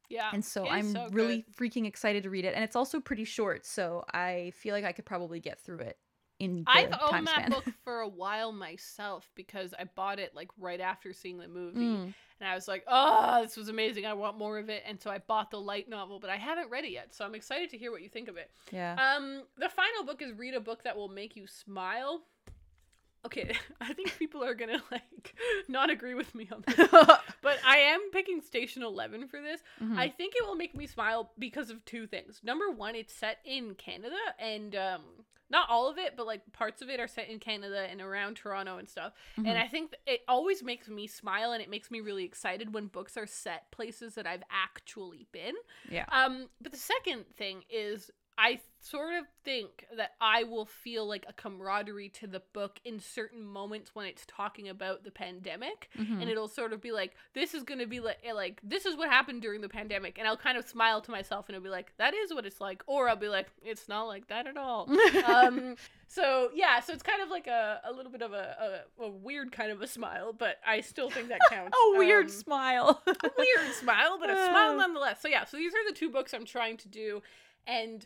[0.09, 0.29] Yeah.
[0.31, 2.53] and so I'm so really freaking excited to read it.
[2.53, 5.97] And it's also pretty short, so I feel like I could probably get through it
[6.43, 10.79] in I've owned that book for a while myself because I bought it like right
[10.79, 11.79] after seeing the movie.
[11.79, 12.13] Mm.
[12.39, 14.06] And I was like, oh, this was amazing.
[14.06, 14.84] I want more of it.
[14.86, 17.13] And so I bought the light novel, but I haven't read it yet.
[17.13, 18.51] So I'm excited to hear what you think of it.
[18.71, 18.95] Yeah.
[18.95, 22.21] Um, the final book is Read a Book That Will Make You Smile.
[23.25, 25.36] Okay, I think people are gonna like
[25.67, 26.89] not agree with me on this,
[27.41, 29.62] but I am picking Station Eleven for this.
[29.81, 29.97] Mhm.
[29.97, 32.41] I think it will make me smile because of two things.
[32.43, 35.01] Number one, it's set in Canada, and um,
[35.49, 38.36] not all of it, but like parts of it are set in Canada and around
[38.36, 39.13] Toronto and stuff.
[39.38, 39.47] Mhm.
[39.47, 42.88] And I think it always makes me smile, and it makes me really excited when
[42.88, 45.55] books are set places that I've actually been.
[45.89, 46.05] yeah.
[46.09, 51.25] Um, but the second thing is I sort of think that I will feel like
[51.29, 56.19] a camaraderie to the book in certain moments when it's talking about the pandemic Mhm.
[56.21, 58.85] and it'll sort of be like this is going to be like eh, like this
[58.85, 61.63] is what happened during the pandemic and I'll kind of smile to myself and it'll
[61.63, 64.47] be like that is what it's like or I'll be like it's not like that
[64.47, 64.89] at all.
[65.25, 65.75] um
[66.07, 69.09] so yeah, so it's kind of like a, a little bit of a, a, a
[69.09, 71.77] weird kind of a smile, but I still think that counts.
[71.95, 73.01] a weird Um, smile.
[73.07, 75.21] a weird smile, but a smile nonetheless.
[75.21, 77.21] So yeah, so these are the two books I'm trying to do,
[77.65, 78.05] and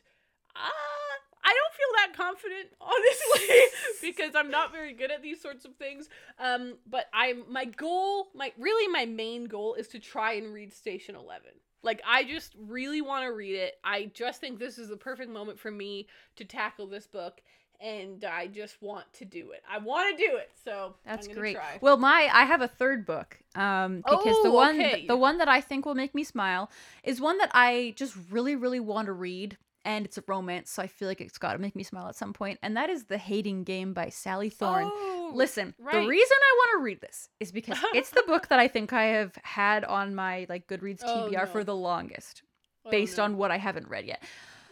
[1.43, 3.57] I don't feel that confident, honestly,
[4.01, 6.09] because I'm not very good at these sorts of things.
[6.39, 10.73] Um, but I'm my goal, my really my main goal is to try and read
[10.73, 11.51] Station Eleven.
[11.83, 13.75] Like I just really want to read it.
[13.83, 17.41] I just think this is the perfect moment for me to tackle this book.
[17.79, 19.61] And I just want to do it.
[19.71, 20.49] I want to do it.
[20.65, 21.55] So That's great.
[21.55, 21.77] Try.
[21.79, 23.37] Well, my I have a third book.
[23.53, 25.05] Um, because the Oh, one okay.
[25.07, 26.71] the one that I think will make me smile
[27.03, 30.83] is one that I just really really want to read, and it's a romance, so
[30.83, 32.59] I feel like it's got to make me smile at some point.
[32.61, 34.91] and that is The Hating Game by Sally Thorne.
[34.91, 38.59] Oh, Listen, the reason I want to read this is because it's the book that
[38.59, 41.45] I think I have had on my like Goodreads Oh, TBR no.
[41.47, 42.43] for the longest,
[42.85, 43.23] Oh, based no.
[43.23, 44.21] on what I haven't read yet.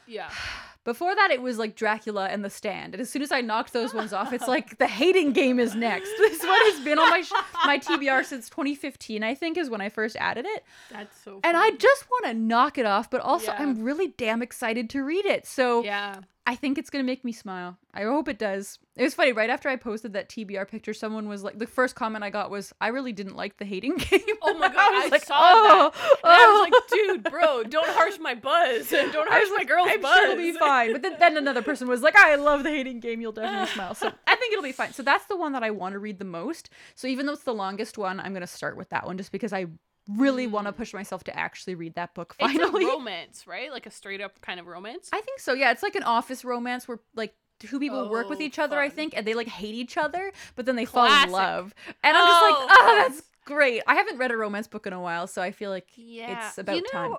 [0.05, 0.29] yeah.
[0.85, 3.73] Before that, it was like Dracula and The Stand, and as soon as I knocked
[3.73, 6.09] those ones off, it's like the hating game is next.
[6.17, 7.31] This one has been on my sh-
[7.65, 11.41] my TBR since 2015, I think, is when I first added it, That's so.
[11.43, 13.09] and I just want to knock it off.
[13.09, 13.57] But also, Yeah.
[13.61, 15.45] I'm really damn excited to read it.
[15.45, 16.21] So yeah.
[16.47, 17.77] I think it's gonna make me smile.
[17.93, 18.77] I hope it does.
[18.95, 19.31] It was funny.
[19.31, 22.51] Right after I posted that TBR picture, someone was like, the first comment I got
[22.51, 25.33] was, "I really didn't like the hating game." Oh my god, I I, like, saw
[25.37, 26.01] "Oh, that.
[26.23, 28.93] And I was oh." like, dude, bro, don't harsh my buzz.
[28.93, 30.15] And don't I harsh was my like, girl's I'm buzz.
[30.15, 30.91] sure it'll be fine.
[30.93, 33.21] But then, then another person was like, I love the hating game.
[33.21, 33.95] You'll definitely smile.
[33.95, 34.93] So I think it'll be fine.
[34.93, 36.69] So that's the one that I want to read the most.
[36.93, 39.31] So even though it's the longest one, I'm going to start with that one just
[39.31, 39.65] because I
[40.07, 40.77] really want to Mm.
[40.77, 42.85] push myself to actually read that book It's finally.
[42.85, 43.71] a romance, right?
[43.71, 45.09] Like a straight up kind of romance.
[45.13, 45.53] I think so.
[45.53, 45.71] Yeah.
[45.71, 48.89] It's like an office romance where like two people work with Oh, each other, I
[48.89, 51.73] think, and they like hate each other, but then they fall in love.
[52.03, 53.81] And I'm just Oh, like, oh, that's great.
[53.87, 56.57] I haven't read a romance book in a while, so I feel like yeah, it's
[56.57, 57.13] about you know, time.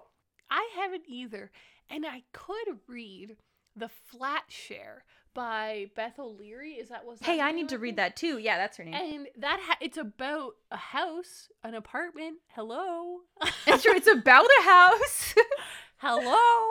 [0.50, 1.50] I haven't either,
[1.90, 3.36] and I could read
[3.74, 5.04] the Flat Share
[5.36, 6.72] by Beth O'Leary.
[6.72, 7.20] Is that was?
[7.20, 8.38] Hey, I need to read that too.
[8.38, 8.94] Yeah, that's her name.
[8.94, 12.38] And that ha- it's about a house, an apartment.
[12.48, 13.18] Hello,
[13.68, 13.92] It's true.
[13.94, 15.34] It's about a house.
[15.98, 16.64] hello.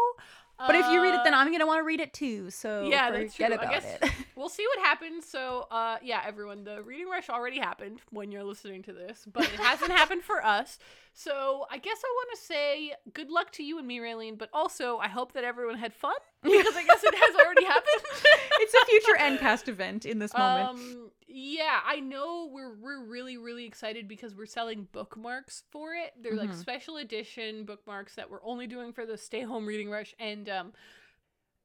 [0.57, 2.49] But if you read it, then Uh, I'm gonna want to read it too.
[2.49, 3.57] So Yeah, that's forget true.
[3.59, 4.11] I about guess- it.
[4.37, 5.25] we'll see what happens.
[5.25, 9.43] So, uh, yeah, everyone, the reading rush already happened when you're listening to this, but
[9.43, 10.79] it hasn't happened for us.
[11.17, 14.49] So, I guess I want to say good luck to you and me, Raeleen, but
[14.53, 18.03] also I hope that everyone had fun because I guess it has already happened.
[18.59, 20.69] it's a future endcast event in this moment.
[20.69, 26.11] Um, yeah, I know we're we're really really excited because we're selling bookmarks for it.
[26.21, 26.55] They're like Mhm.
[26.59, 30.73] special edition bookmarks that we're only doing for the Stay Home Reading Rush, and um,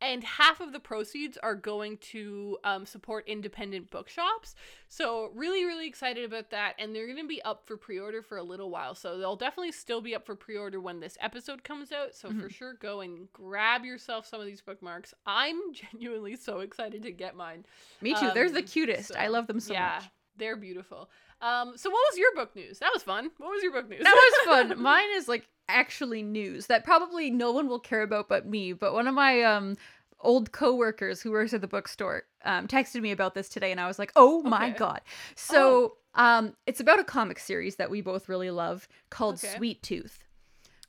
[0.00, 4.54] and half of the proceeds are going to um, support independent bookshops.
[4.88, 8.42] So really really excited about that, and they're gonna be up for pre-order for a
[8.42, 8.94] little while.
[8.94, 12.14] So they'll definitely still be up for pre-order when this episode comes out.
[12.14, 12.52] So for Mhm.
[12.52, 15.14] sure, go and grab yourself some of these bookmarks.
[15.26, 17.64] I'm genuinely so excited to get mine.
[18.00, 18.30] Me too.
[18.34, 19.12] They're the um, cutest.
[19.16, 20.10] I love them so yeah, much.
[20.36, 21.10] they're beautiful.
[21.42, 22.80] Um, so what was your book news?
[22.80, 23.30] That was fun.
[23.38, 24.02] What was your book news?
[24.02, 24.78] That was fun.
[24.82, 28.72] Mine is like actually news that probably no one will care about but me.
[28.72, 29.76] But one of my um
[30.20, 33.87] old coworkers who works at the bookstore um texted me about this today, and I
[33.87, 34.78] was like, oh my Okay.
[34.78, 35.00] god.
[35.35, 39.54] So um it's about a comic series that we both really love called Okay.
[39.56, 40.24] Sweet Tooth.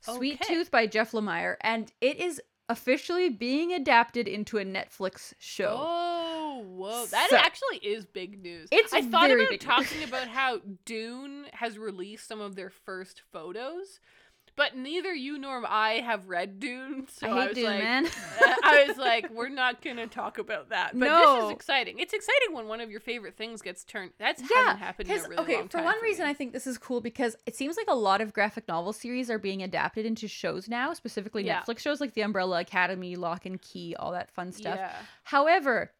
[0.00, 0.54] Sweet Okay.
[0.54, 5.76] Tooth by Jeff Lemire, and it is officially being adapted into a Netflix show.
[5.80, 7.06] Oh, whoa!
[7.06, 8.68] That So- actually is big news.
[8.72, 14.00] It's I thought about talking about how Dune has released some of their first photos,
[14.56, 18.06] but neither you nor I have read Dune, so I I, was Dune, like, man.
[18.64, 20.98] I was like, we're not gonna talk about that.
[20.98, 21.98] But this is exciting.
[21.98, 24.12] It's exciting when one of your favorite things gets turned.
[24.18, 26.26] That's Yeah, hasn't happened in a really okay, long for time one reason.
[26.26, 29.30] I think this is cool because it seems like a lot of graphic novel series
[29.30, 31.62] are being adapted into shows now, specifically Yeah.
[31.62, 34.76] Netflix shows like The Umbrella Academy, Locke and Key, all that fun stuff.
[34.76, 34.92] Yeah.
[35.24, 35.92] However,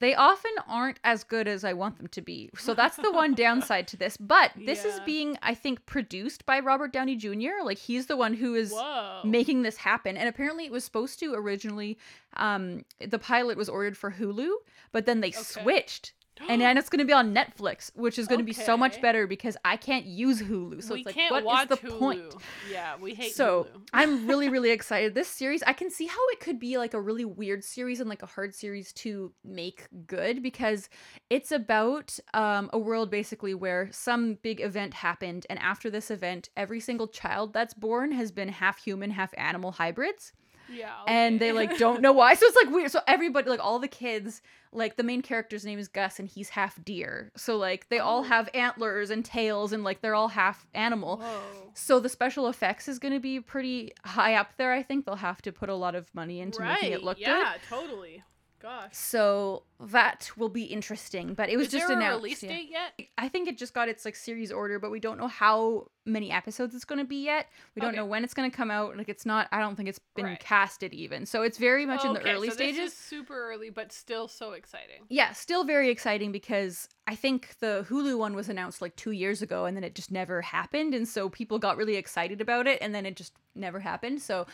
[0.00, 2.50] they often aren't as good as I want them to be.
[2.56, 4.16] So that's the one downside to this.
[4.16, 7.62] But this is being, I think, produced by Robert Downey Jr.
[7.64, 9.22] Like he's the one who is Whoa.
[9.24, 10.16] making this happen.
[10.16, 11.98] And apparently it was supposed to originally
[12.36, 14.50] um the pilot was ordered for Hulu,
[14.92, 15.38] but then they Okay.
[15.42, 16.12] switched.
[16.48, 19.00] And then it's going to be on Netflix, which is going to be so much
[19.00, 20.82] better because I can't use Hulu.
[20.82, 21.98] So we it's like, what is the Hulu.
[21.98, 22.34] point?
[22.70, 23.36] Yeah, we hate Hulu.
[23.36, 23.88] so Hulu.
[23.92, 25.14] I'm really, really excited.
[25.14, 28.08] This series, I can see how it could be like a really weird series and
[28.08, 30.88] like a hard series to make good because
[31.30, 36.48] it's about um, a world basically where some big event happened, and after this event,
[36.56, 40.32] every single child that's born has been half human, half animal hybrids
[40.72, 40.92] Yeah.
[41.06, 42.34] and they like don't know why.
[42.34, 42.90] So it's like weird.
[42.90, 44.42] So everybody, like all the kids,
[44.72, 47.30] like the main character's name is Gus, and he's half deer.
[47.36, 48.22] So like they all Oh.
[48.24, 51.18] have antlers and tails, and like they're all half animal.
[51.18, 51.70] Whoa.
[51.74, 54.72] So the special effects is going to be pretty high up there.
[54.72, 56.74] I think they'll have to put a lot of money into right.
[56.82, 57.26] making it look good.
[57.28, 58.22] yeah, totally.
[58.60, 58.90] Gosh.
[58.92, 61.34] So that will be interesting.
[61.34, 62.22] But it was Is just there a announced.
[62.24, 62.48] release yeah.
[62.48, 63.08] date yet?
[63.16, 66.32] I think it just got its like series order, but we don't know how many
[66.32, 67.46] episodes it's going to be yet.
[67.76, 67.98] We don't Okay.
[67.98, 68.96] know when it's going to come out.
[68.96, 69.46] Like it's not.
[69.52, 70.40] I don't think it's been Right.
[70.40, 71.24] casted even.
[71.26, 72.92] So it's very much in the early so stages.
[72.92, 75.04] super early, but still so exciting.
[75.08, 79.40] yeah, still very exciting because I think the Hulu one was announced like two years
[79.42, 80.94] ago and then it just never happened.
[80.94, 84.20] And so people got really excited about it and then it just never happened.
[84.20, 84.46] So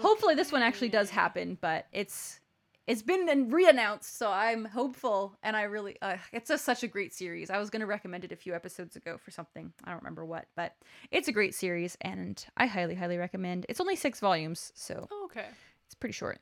[0.00, 2.40] hopefully this one actually does happen, but it's
[2.86, 7.12] it's been re-announced, so I'm hopeful and I really uh, it's just such a great
[7.14, 7.50] series.
[7.50, 9.72] I was going to recommend it a few episodes ago for something.
[9.84, 10.74] I don't remember what, but
[11.10, 13.66] it's a great series and I highly highly recommend.
[13.68, 15.46] It's only 6 volumes, so Oh, okay.
[15.86, 16.38] it's pretty short.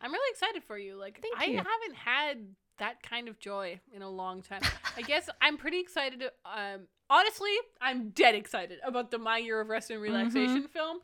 [0.00, 0.94] I'm really excited for you.
[0.96, 1.56] Like Thank I you.
[1.56, 2.38] haven't had
[2.78, 4.62] that kind of joy in a long time.
[4.96, 6.20] I guess I'm pretty excited.
[6.20, 10.66] to- Um, honestly, I'm dead excited about the My Year of Rest and Relaxation Mm-hmm.
[10.66, 10.98] film.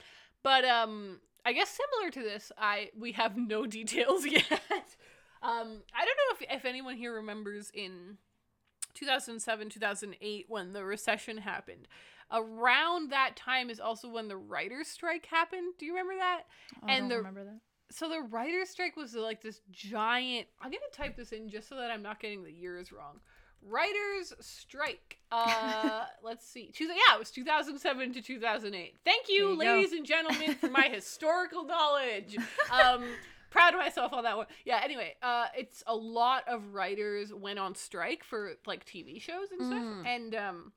[0.45, 4.51] But um, I guess similar to this, I we have no details yet.
[5.43, 8.19] um, I don't know if if anyone here remembers in
[8.95, 11.89] 2007 2008 when the recession happened.
[12.33, 15.75] Around that time is also when the writers' strike happened.
[15.79, 16.45] Do you remember that?
[16.89, 17.61] And the- that.
[17.91, 21.77] so the writer's strike was like this giant i'm gonna type this in just so
[21.77, 23.21] that i'm not getting the years wrong
[23.69, 25.19] writers strike.
[25.33, 26.71] Uh let's see.
[26.73, 29.55] Two, yeah it was 2007 to 2008 thank you, you go.
[29.55, 32.37] ladies and gentlemen for my historical knowledge.
[32.71, 33.05] Um
[33.51, 34.47] proud of myself on that one.
[34.65, 39.49] Yeah anyway uh it's a lot of writers went on strike for like tv shows
[39.51, 39.83] and stuff.
[39.83, 40.07] Mm.
[40.07, 40.73] and um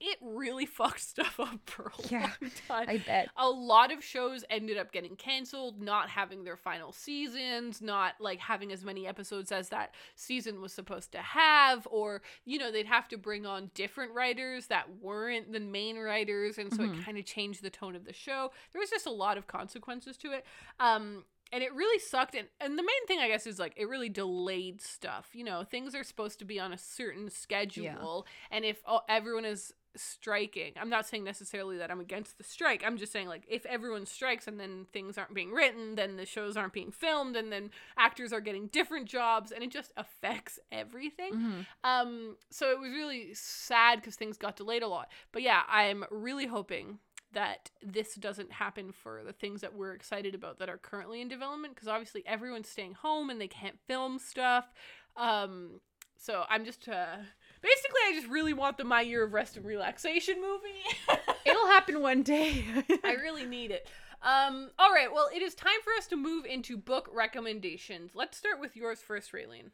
[0.00, 3.30] it really fucked stuff up for a Yeah, long time I bet.
[3.36, 8.38] a lot of shows ended up getting canceled, not having their final seasons, not like
[8.38, 12.86] having as many episodes as that season was supposed to have, or you know, they'd
[12.86, 16.94] have to bring on different writers that weren't the main writers, and so Mhm.
[16.98, 18.50] it kind of changed the tone of the show.
[18.72, 20.44] There was just a lot of consequences to it.
[20.80, 23.88] Um and it really sucked and, and the main thing i guess is like it
[23.88, 28.66] really delayed stuff you know things are supposed to be on a certain schedule and
[28.66, 32.96] if all, everyone is striking i'm not saying necessarily that i'm against the strike i'm
[32.96, 36.56] just saying like if everyone strikes and then things aren't being written then the shows
[36.56, 41.32] aren't being filmed and then actors are getting different jobs and it just affects everything
[41.34, 41.66] Mhm.
[41.84, 45.10] um, so it was really sad because things got delayed a lot.
[45.32, 46.98] But yeah, I'm really hoping
[47.32, 51.28] that this doesn't happen for the things that we're excited about that are currently in
[51.28, 54.72] development because obviously everyone's staying home and they can't film stuff.
[55.16, 55.80] Um,
[56.16, 57.16] so I'm just uh,
[57.60, 61.18] basically I just really want the My Year of Rest and Relaxation movie.
[61.46, 62.64] It'll happen one day.
[63.04, 63.88] I really need it.
[64.22, 68.12] Um, all right, well, it is time for us to move into book recommendations.
[68.14, 69.70] Let's start with yours first, Raeleen.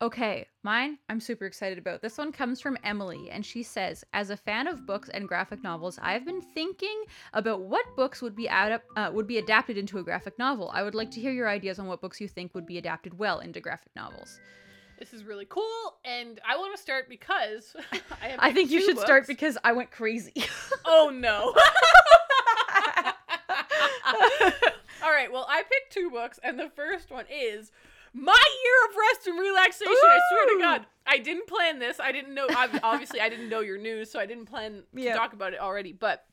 [0.00, 2.02] Okay, mine I'm super excited about.
[2.02, 5.64] This one comes from Emily, and she says, As a fan of books and graphic
[5.64, 9.98] novels, I've been thinking about what books would be adap- uh, would be adapted into
[9.98, 10.70] a graphic novel.
[10.72, 13.18] I would like to hear your ideas on what books you think would be adapted
[13.18, 14.38] well into graphic novels.
[14.98, 15.64] This is really cool,
[16.04, 17.76] and I want to start because
[18.22, 18.38] I have.
[18.40, 20.32] I think you should start because I went crazy.
[20.90, 21.54] Oh no!
[25.04, 27.70] All right, well, I picked two books, and the first one is
[28.14, 28.32] My
[28.64, 29.92] Year of Rest and Relaxation.
[29.92, 32.00] I swear to God, I didn't plan this.
[32.00, 32.46] I didn't know.
[32.82, 35.14] Obviously, I didn't know your news, so I didn't plan to Yeah.
[35.14, 35.92] talk about it already.
[35.92, 36.24] But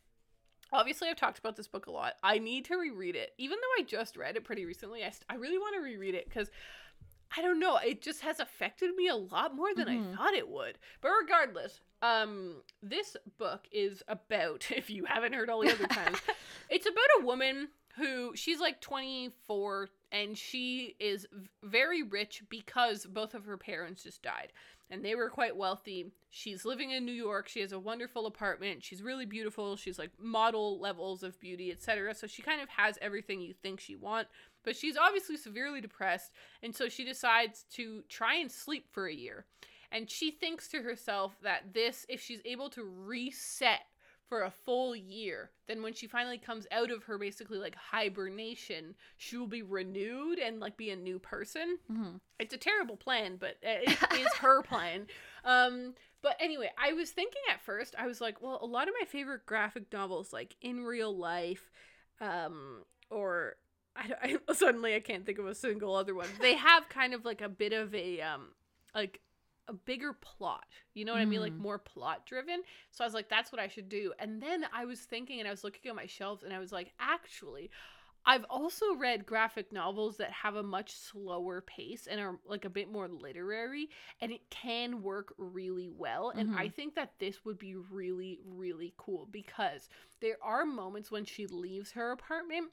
[0.71, 2.13] obviously, I've talked about this book a lot.
[2.23, 5.03] I need to reread it, even though I just read it pretty recently.
[5.03, 6.49] I, st- I really want to reread it because.
[7.37, 7.77] I don't know.
[7.77, 10.13] It just has affected me a lot more than Mhm.
[10.13, 10.77] I thought it would.
[11.01, 16.19] But regardless, Um, this book is about, if you haven't heard all the other times,
[16.69, 23.05] it's about a woman who she's like 24 and she is v- very rich because
[23.05, 24.51] both of her parents just died
[24.89, 26.11] and they were quite wealthy.
[26.29, 27.47] She's living in New York.
[27.47, 28.83] She has a wonderful apartment.
[28.83, 29.75] She's really beautiful.
[29.77, 32.13] She's like model levels of beauty, etc.
[32.13, 34.27] So she kind of has everything you think she want,
[34.65, 39.13] but she's obviously severely depressed, and so she decides to try and sleep for a
[39.13, 39.45] year.
[39.91, 43.81] And she thinks to herself that this if she's able to reset
[44.27, 45.51] for a full year.
[45.67, 50.39] Then when she finally comes out of her basically like hibernation, she will be renewed
[50.39, 51.77] and like be a new person.
[51.91, 52.17] Mm-hmm.
[52.39, 53.89] It's a terrible plan, but it
[54.19, 55.07] is her plan.
[55.43, 58.95] Um, but anyway, I was thinking at first, I was like, well, a lot of
[58.99, 61.69] my favorite graphic novels, like in real life,
[62.19, 63.57] um, or
[64.23, 66.27] I, I suddenly I can't think of a single other one.
[66.41, 68.49] They have kind of like a bit of a um,
[68.93, 69.21] like
[69.67, 70.65] a bigger plot.
[70.93, 71.39] You know what I mean?
[71.41, 71.59] Like Mm.
[71.59, 72.61] more plot driven.
[72.91, 74.13] So I was like, that's what I should do.
[74.19, 76.71] And then I was thinking and I was looking at my shelves and I was
[76.71, 77.71] like, actually,
[78.27, 82.69] I've also read graphic novels that have a much slower pace and are like a
[82.69, 86.31] bit more literary and it can work really well.
[86.35, 86.75] And I mm-hmm.
[86.75, 89.89] think that this would be really, really cool because
[90.21, 92.71] there are moments when she leaves her apartment.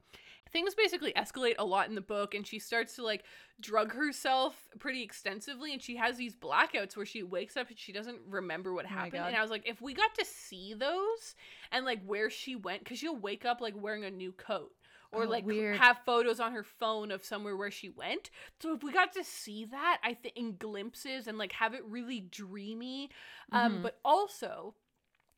[0.51, 3.25] Things basically escalate a lot in the book and she starts to like
[3.61, 7.93] drug herself pretty extensively and she has these blackouts where she wakes up and she
[7.93, 9.13] doesn't remember what Oh happened.
[9.15, 9.29] God.
[9.29, 11.35] and I was like, if we got to see those
[11.71, 14.73] and like where she went, because she'll wake up like wearing a new coat
[15.13, 15.77] or Oh, like weird.
[15.77, 18.31] have photos on her phone of somewhere where she went.
[18.61, 21.85] So if we got to see that, I think in glimpses and like have it
[21.85, 23.11] really dreamy,
[23.53, 23.83] um, Mhm.
[23.83, 24.75] but also.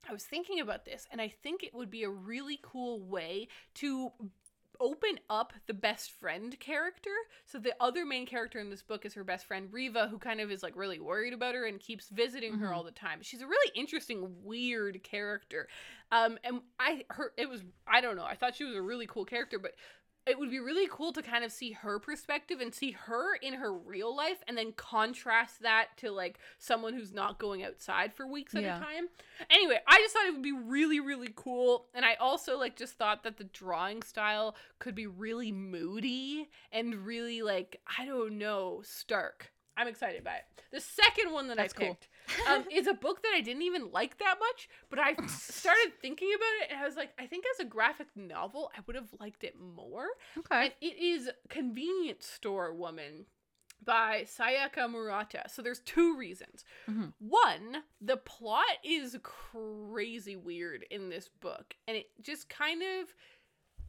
[0.08, 3.48] I was thinking about this, and I think it would be a really cool way
[3.76, 4.12] to
[4.80, 7.10] open up the best friend character.
[7.46, 10.40] So the other main character in this book is her best friend Riva, who kind
[10.40, 12.76] of is like really worried about her and keeps visiting her Mhm.
[12.76, 13.20] all the time.
[13.22, 15.68] She's a really interesting, weird character.
[16.12, 18.24] Um, and I her it was I don't know.
[18.24, 19.74] I thought she was a really cool character, but
[20.26, 23.54] it would be really cool to kind of see her perspective and see her in
[23.54, 28.26] her real life and then contrast that to like someone who's not going outside for
[28.26, 28.76] weeks at Yeah.
[28.78, 29.08] a time.
[29.50, 32.94] Anyway, I just thought it would be really really cool and I also like just
[32.94, 38.80] thought that the drawing style could be really moody and really like I don't know,
[38.84, 39.50] stark.
[39.76, 40.44] I'm excited by it.
[40.70, 41.98] The second one that That's I cool.
[42.48, 46.30] Um, is a book that I didn't even like that much, but I started thinking
[46.34, 49.08] about it and I was like, I think as a graphic novel, I would have
[49.20, 50.06] liked it more.
[50.38, 50.64] Okay.
[50.66, 53.26] And it is Convenience Store Woman
[53.84, 55.42] by Sayaka Murata.
[55.48, 56.64] So there's two reasons.
[56.88, 57.12] Mhm.
[57.18, 63.14] One, the plot is crazy weird in this book, and it just kind of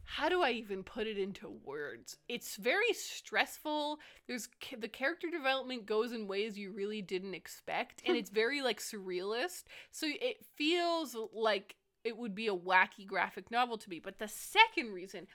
[0.06, 2.16] how do I even put it into words?
[2.28, 3.98] It's very stressful.
[4.26, 4.48] There's
[4.78, 9.64] the character development goes in ways you really didn't expect, and it's very like surrealist.
[9.90, 13.98] So it feels like it would be a wacky graphic novel to me.
[13.98, 15.26] But the second reason,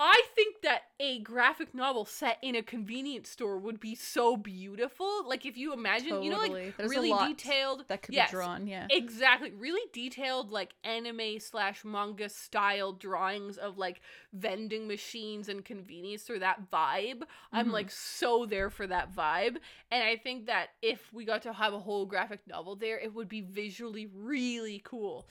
[0.00, 5.26] I think that a graphic novel set in a convenience store would be so beautiful.
[5.26, 6.74] Like if you imagine, you know, like Totally.
[6.76, 8.66] There's a really detailed that could yes, be drawn.
[8.68, 8.86] Yeah.
[8.90, 9.50] Exactly.
[9.50, 14.00] Really detailed, like anime slash manga style drawings of like
[14.32, 17.22] vending machines and convenience store, that vibe.
[17.52, 17.72] I'm Mhm.
[17.72, 19.56] like so there for that vibe.
[19.90, 23.12] And I think that if we got to have a whole graphic novel there, it
[23.14, 25.26] would be visually really cool.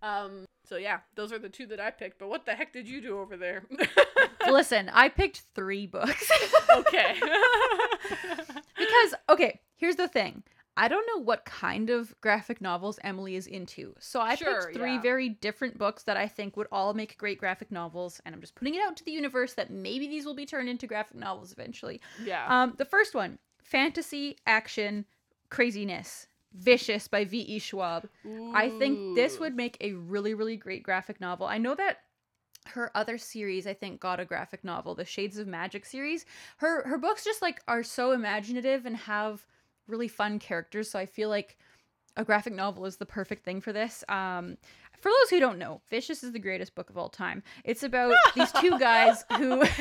[0.00, 2.18] Um, so yeah, those are the two that I picked.
[2.18, 3.64] But what the heck did you do over there?
[4.50, 6.30] Listen, I picked three books.
[6.76, 7.20] okay.
[8.76, 10.42] because okay here's the thing
[10.76, 14.76] i don't know what kind of graphic novels emily is into so i Sure, picked
[14.76, 15.00] three yeah.
[15.00, 18.54] very different books that i think would all make great graphic novels and i'm just
[18.54, 21.52] putting it out to the universe that maybe these will be turned into graphic novels
[21.52, 22.46] eventually yeah.
[22.48, 25.04] um the first one fantasy action
[25.50, 28.08] craziness vicious by v.e schwab
[28.54, 31.46] I think this would make a really, really great graphic novel.
[31.46, 31.98] I know that
[32.68, 36.24] her other series, I think, got a graphic novel, the Shades of Magic series.
[36.58, 39.46] Her her books just like are so imaginative and have
[39.88, 40.90] really fun characters.
[40.90, 41.58] So I feel like
[42.16, 44.04] a graphic novel is the perfect thing for this.
[44.08, 44.56] Um,
[45.02, 47.42] for those who don't know, Vicious is the greatest book of all time.
[47.64, 49.64] It's about these two guys who.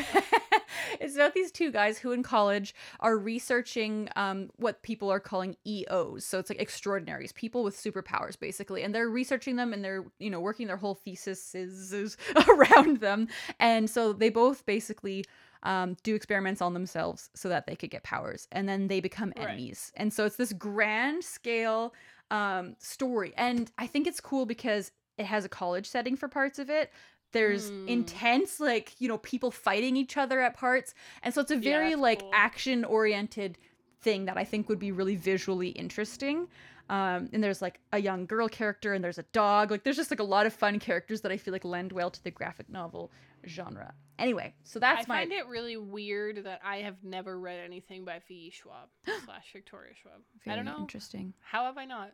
[1.00, 5.56] it's about these two guys who in college are researching um, what people are calling
[5.66, 6.26] EOs.
[6.26, 8.84] So it's like extraordinaries, people with superpowers, basically.
[8.84, 12.18] And they're researching them and they're, you know, working their whole thesis is
[12.50, 13.28] around them.
[13.60, 15.26] And so they both basically
[15.64, 18.48] um, do experiments on themselves so that they could get powers.
[18.52, 19.50] And then they become Right.
[19.50, 19.92] enemies.
[19.96, 21.94] And so it's this grand scale
[22.32, 23.34] um, story.
[23.38, 26.92] And I think it's cool because it has a college setting for parts of it.
[27.34, 27.88] There's Mm.
[27.88, 30.94] intense, like, you know, people fighting each other at parts.
[31.24, 32.32] And so it's a very, that's like, cool.
[32.34, 33.58] action oriented
[34.02, 36.48] thing that I think would be really visually interesting.
[36.90, 39.72] Um, and there's like a young girl character and there's a dog.
[39.72, 42.10] Like there's just like a lot of fun characters that I feel like lend well
[42.12, 43.12] to the graphic novel
[43.48, 43.94] genre.
[44.20, 47.60] Anyway, so that's I my i find it really weird that I have never read
[47.64, 48.50] anything by V.
[48.52, 48.90] Schwab
[49.26, 50.22] slash Victoria Schwab.
[50.46, 50.78] I don't know.
[50.80, 51.34] Interesting.
[51.40, 52.12] How have I not?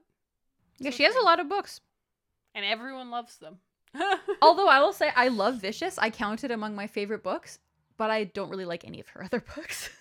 [0.78, 1.82] Yeah, So she has a lot of books.
[2.58, 3.60] And everyone loves them.
[4.42, 6.00] Although I will say I love Vicious.
[6.00, 7.60] I count it among my favorite books,
[7.98, 9.92] but I don't really like any of her other books.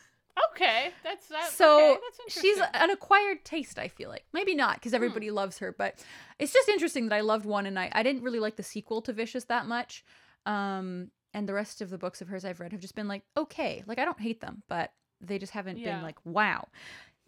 [0.50, 1.50] okay, that's that.
[1.50, 4.24] so okay, that's she's an acquired taste, I feel like.
[4.32, 6.02] Maybe not, because everybody loves her, but
[6.38, 9.02] it's just interesting that I loved one and I, I didn't really like the sequel
[9.02, 10.02] to Vicious that much.
[10.46, 13.22] Um, and the rest of the books of hers I've read have just been like,
[13.36, 13.84] okay.
[13.86, 15.96] Like I don't hate them, but they just haven't Yeah.
[15.96, 16.68] been like, wow.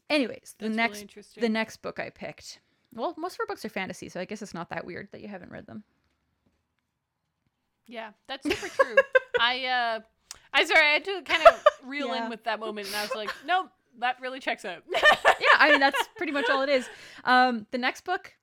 [0.08, 1.40] Anyways, the That's next interesting.
[1.42, 2.60] the next book I picked.
[2.94, 5.20] Well, most of her books are fantasy, so I guess it's not that weird that
[5.20, 5.84] you haven't read them.
[7.86, 8.96] Yeah, that's super true.
[9.40, 10.00] I uh
[10.52, 12.24] I sorry, I had to kind of reel Yeah.
[12.24, 14.82] in with that moment and I was like, nope, that really checks out.
[14.92, 15.00] yeah,
[15.58, 16.88] I mean that's pretty much all it is.
[17.24, 18.34] Um, the next book,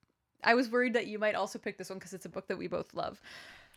[0.44, 2.58] I was worried that you might also pick this one because it's a book that
[2.58, 3.20] we both love.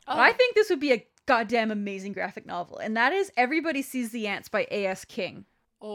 [0.06, 0.18] Oh.
[0.18, 4.10] I think this would be a goddamn amazing graphic novel, and that is Everybody Sees
[4.10, 5.04] the Ants by A.S.
[5.04, 5.44] King.
[5.82, 5.90] Oh,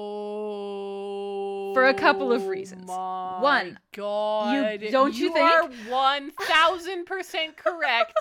[1.74, 2.90] For a couple of reasons.
[2.90, 8.14] Oh my One, God, don't you think- You are one thousand percent correct,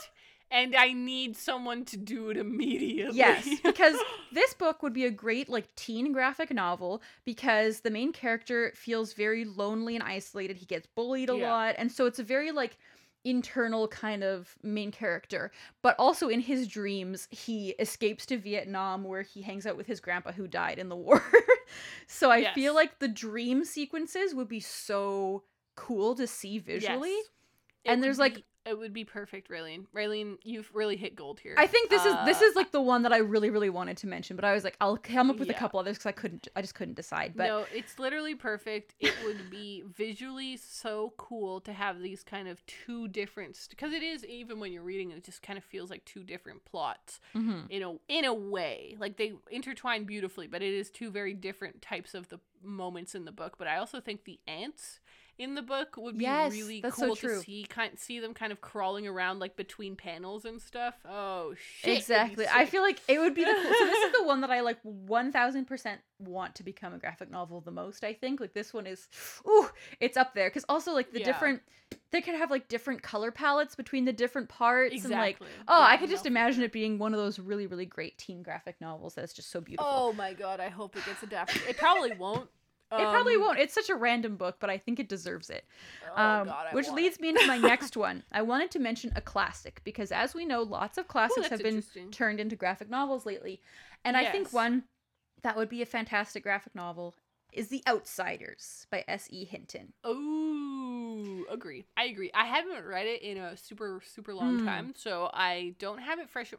[0.50, 3.16] and I need someone to do it immediately.
[3.16, 3.96] Yes, because
[4.32, 9.12] this book would be a great like teen graphic novel because the main character feels
[9.12, 10.56] very lonely and isolated.
[10.56, 11.50] He gets bullied a Yeah.
[11.50, 12.76] lot, and so it's a very like
[13.24, 15.50] internal kind of main character.
[15.82, 20.00] But also in his dreams, he escapes to Vietnam where he hangs out with his
[20.00, 21.22] grandpa who died in the war.
[22.06, 25.44] so I feel like the dream sequences would be so
[25.74, 27.10] cool to see visually.
[27.10, 27.24] Yes.
[27.84, 29.86] And there's, like- it would be perfect, Raeleen.
[29.94, 31.54] Raeleen, you've really hit gold here.
[31.58, 33.96] I think this is this Uh, is like the one that I really really wanted
[33.98, 36.12] to mention, but I was like I'll come up with a couple others because I
[36.12, 37.34] couldn't I just couldn't decide.
[37.36, 38.94] But no, it's literally perfect.
[39.00, 44.02] It would be visually so cool to have these kind of two different because it
[44.02, 47.66] is even when you're reading it, just kind of feels like two different plots Mhm.
[47.70, 48.96] in a in a way.
[48.98, 53.24] Like they intertwine beautifully, but it is two very different types of the moments in
[53.24, 53.58] the book.
[53.58, 55.00] But I also think the ants
[55.42, 57.38] in the book would be Yes, really so cool true.
[57.38, 60.94] to see kind see them kind of crawling around like between panels and stuff.
[61.04, 61.98] Oh shit.
[61.98, 62.46] Exactly.
[62.50, 63.72] I feel like it would be the cool.
[63.78, 67.60] So this is the one that I like 1000% want to become a graphic novel
[67.60, 68.40] the most, I think.
[68.40, 69.08] Like this one is
[69.46, 69.68] ooh,
[70.00, 71.26] it's up there cuz also like the Yeah.
[71.26, 71.62] different
[72.10, 75.48] they could have like different color palettes between the different parts and like Exactly.
[75.68, 78.80] oh, I could just imagine it being one of those really really great teen graphic
[78.80, 79.90] novels that's just so beautiful.
[79.90, 81.62] Oh my god, I hope it gets adapted.
[81.68, 82.48] It probably won't.
[82.98, 83.58] It probably Um, won't.
[83.58, 85.64] It's such a random book, but I think it deserves it.
[86.04, 87.22] Oh um, god, which leads it.
[87.22, 88.22] me into my next one.
[88.32, 91.62] I wanted to mention a classic because, as we know, lots of classics that's have
[91.62, 93.60] been turned into graphic novels lately.
[94.04, 94.84] And I think one
[95.42, 97.14] that would be a fantastic graphic novel
[97.52, 99.44] is The Outsiders by S.E.
[99.44, 99.92] Hinton.
[100.04, 101.84] Oh, agree.
[101.96, 102.30] I agree.
[102.34, 104.64] I haven't read it in a super super long Mm.
[104.64, 106.52] time, so I don't have it fresh.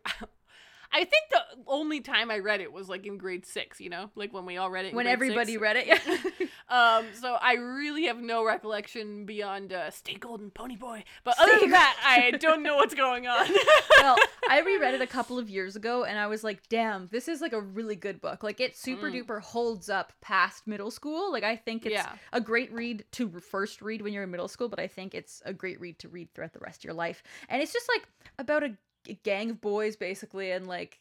[0.93, 4.11] I think the only time I read it was like in grade six, you know,
[4.15, 4.89] like when we all read it.
[4.89, 5.61] In When everybody six.
[5.61, 6.47] read it, yeah.
[6.69, 11.03] Um, so I really have no recollection beyond uh, Stay Golden Ponyboy.
[11.23, 13.47] But other Stay than that, I don't know what's going on.
[14.01, 14.15] well,
[14.49, 17.41] I reread it a couple of years ago and I was like, damn, this is
[17.41, 18.43] like a really good book.
[18.43, 19.25] Like it super Mm.
[19.25, 21.31] duper holds up past middle school.
[21.31, 22.11] Like I think it's Yeah.
[22.31, 25.41] a great read to first read when you're in middle school, but I think it's
[25.45, 27.23] a great read to read throughout the rest of your life.
[27.49, 28.07] And it's just like
[28.39, 28.77] about a,
[29.23, 30.99] gang of boys basically and like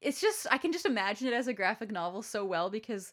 [0.00, 3.12] it's just I can just imagine it as a graphic novel so well because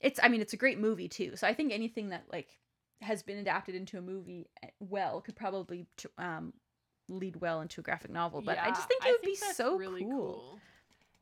[0.00, 1.36] it's I mean it's a great movie too.
[1.36, 2.58] So I think anything that like
[3.00, 6.52] has been adapted into a movie eh, well could probably t- um
[7.08, 9.76] lead well into a graphic novel, but I just think it would be that's so
[9.76, 10.58] really cool.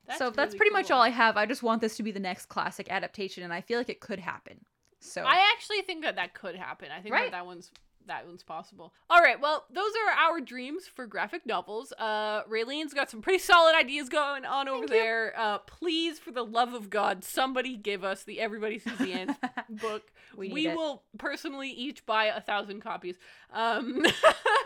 [0.07, 1.37] That's so that's really pretty much all I have.
[1.37, 4.01] I just want this to be the next classic adaptation, and I feel like it
[4.01, 4.64] could happen.
[5.01, 6.89] So I actually think that that could happen.
[6.97, 7.31] I think Right.
[7.31, 7.71] that that one's
[8.07, 8.92] that one's possible.
[9.09, 11.92] All right, well, those are our dreams for graphic novels.
[11.98, 15.34] Uh, Raeleen's got some pretty solid ideas going on over Thank there.
[15.36, 19.38] Uh, please, for the love of God, somebody give us the Everybody Sees the Ants
[19.70, 20.11] book.
[20.36, 20.76] We we it.
[20.76, 23.16] will personally each buy a thousand copies.
[23.53, 24.05] Um,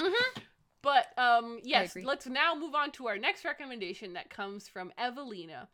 [0.01, 0.15] Mhm.
[0.83, 5.67] But um, yes, let's now move on to our next recommendation that comes from Evelina.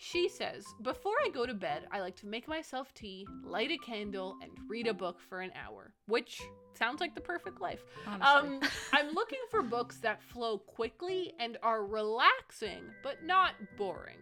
[0.00, 3.78] She says, Before I go to bed, I like to make myself tea, light a
[3.78, 6.40] candle, and read a book for an hour, which
[6.74, 7.84] sounds like the perfect life.
[8.06, 8.60] Um,
[8.92, 14.18] I'm looking for books that flow quickly and are relaxing, but not boring.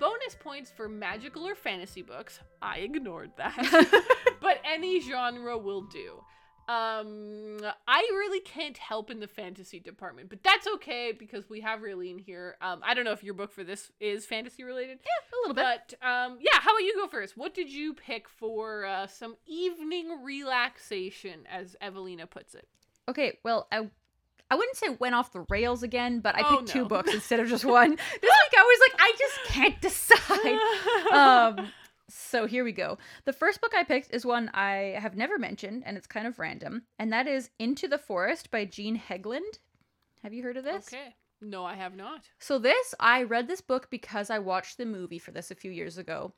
[0.00, 2.40] Bonus points for magical or fantasy books.
[2.60, 4.04] I ignored that.
[4.40, 6.24] but any genre will do.
[6.70, 7.58] Um,
[7.88, 12.20] I really can't help in the fantasy department, but that's okay because we have Raeleen
[12.20, 12.56] here.
[12.60, 15.00] Um, I don't know if your book for this is fantasy related.
[15.02, 15.96] Yeah, a little bit.
[16.00, 17.36] But um, yeah, how about you go first?
[17.36, 22.68] What did you pick for uh, some evening relaxation, as Evelina puts it?
[23.08, 23.88] Okay, well, I
[24.48, 27.40] I wouldn't say went off the rails again, but I Oh, picked two books instead
[27.40, 27.90] of just one.
[27.96, 31.58] This week I was like, I just can't decide.
[31.58, 31.72] um,
[32.10, 32.98] so here we go.
[33.24, 36.38] The first book I picked is one I have never mentioned, and it's kind of
[36.38, 39.58] random, and that is Into the Forest by Jean Hegland.
[40.22, 40.88] Have you heard of this?
[40.88, 41.14] Okay.
[41.40, 42.28] No, I have not.
[42.38, 45.70] So this, I read this book because I watched the movie for this a few
[45.70, 46.34] years ago,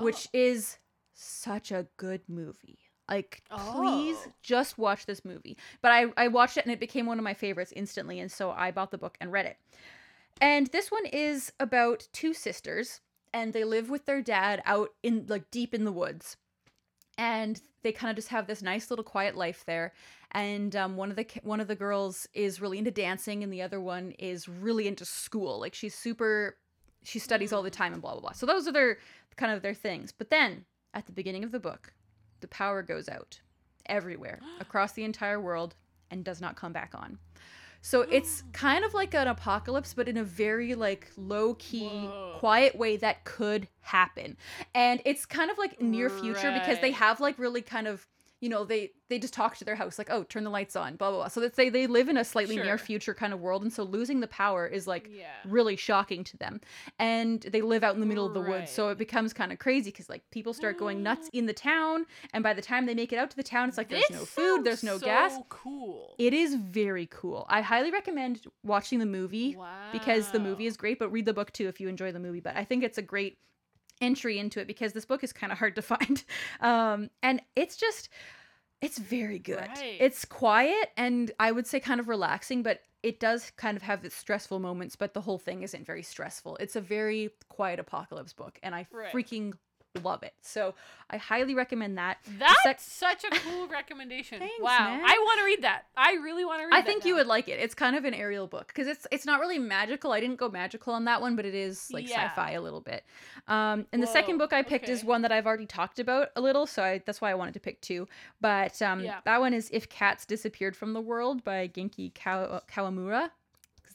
[0.00, 0.30] which Oh.
[0.38, 0.78] is
[1.12, 2.78] such a good movie.
[3.10, 4.32] Like, please Oh.
[4.40, 5.58] just watch this movie.
[5.82, 8.52] But I, I watched it and it became one of my favorites instantly, and so
[8.52, 9.58] I bought the book and read it.
[10.40, 13.00] And this one is about two sisters,
[13.32, 16.36] and they live with their dad out in like deep in the woods.
[17.18, 19.92] And they kind of just have this nice little quiet life there.
[20.32, 23.62] And um, one of the one of the girls is really into dancing, and the
[23.62, 25.60] other one is really into school.
[25.60, 26.56] Like she's super,
[27.04, 28.32] she studies all the time and blah blah blah.
[28.32, 28.98] So those are their
[29.36, 30.10] kind of their things.
[30.10, 30.64] But then
[30.94, 31.92] at the beginning of the book,
[32.40, 33.40] the power goes out
[33.86, 35.74] everywhere across the entire world
[36.10, 37.18] and does not come back on.
[37.82, 42.36] So it's kind of like an apocalypse, but in a very like low key, Whoa.
[42.38, 44.36] quiet way that could happen.
[44.74, 48.06] And it's kind of like near future because they have like really kind of
[48.42, 50.96] you know they they just talk to their house like oh turn the lights on
[50.96, 51.28] blah blah blah.
[51.28, 53.82] So that they they live in a slightly near future kind of world and so
[53.84, 55.26] losing the power is like Yeah.
[55.46, 56.60] really shocking to them.
[56.98, 59.58] And they live out in the middle of the woods so it becomes kind of
[59.58, 62.94] crazy because like people start going nuts in the town and by the time they
[62.94, 65.34] make it out to the town it's like there's This no food there's no sounds
[65.36, 65.38] gas.
[65.48, 66.14] cool.
[66.18, 67.46] it is very cool.
[67.48, 69.56] I highly recommend watching the movie
[69.92, 72.40] because the movie is great but read the book too if you enjoy the movie
[72.40, 73.38] but i think it's a great
[74.02, 76.24] entry into it because this book is kind of hard to find
[76.60, 78.08] um and it's just
[78.82, 79.96] it's very good Right.
[80.00, 84.04] it's quiet and i would say kind of relaxing but it does kind of have
[84.04, 88.32] its stressful moments but the whole thing isn't very stressful it's a very quiet apocalypse
[88.32, 89.12] book and i Right.
[89.12, 89.54] freaking
[90.02, 90.74] love it so
[91.10, 94.38] i highly recommend that That's sec- such a cool recommendation.
[94.38, 94.78] Thanks, wow.
[94.88, 95.02] man.
[95.04, 95.82] I want to read that.
[95.94, 97.58] I really want to read I think you would like it.
[97.60, 100.12] It's kind of an aerial book because it's it's not really magical.
[100.12, 102.28] I didn't go magical on that one, but it is like Yeah.
[102.30, 103.04] sci-fi a little bit.
[103.48, 106.40] Um, and the second book I picked is one that I've already talked about a
[106.40, 108.08] little, so I, that's why I wanted to pick two.
[108.40, 109.18] But um, Yeah.
[109.26, 113.30] that one is "If Cats Disappeared from the World" by Genki Kaw- Kawamura.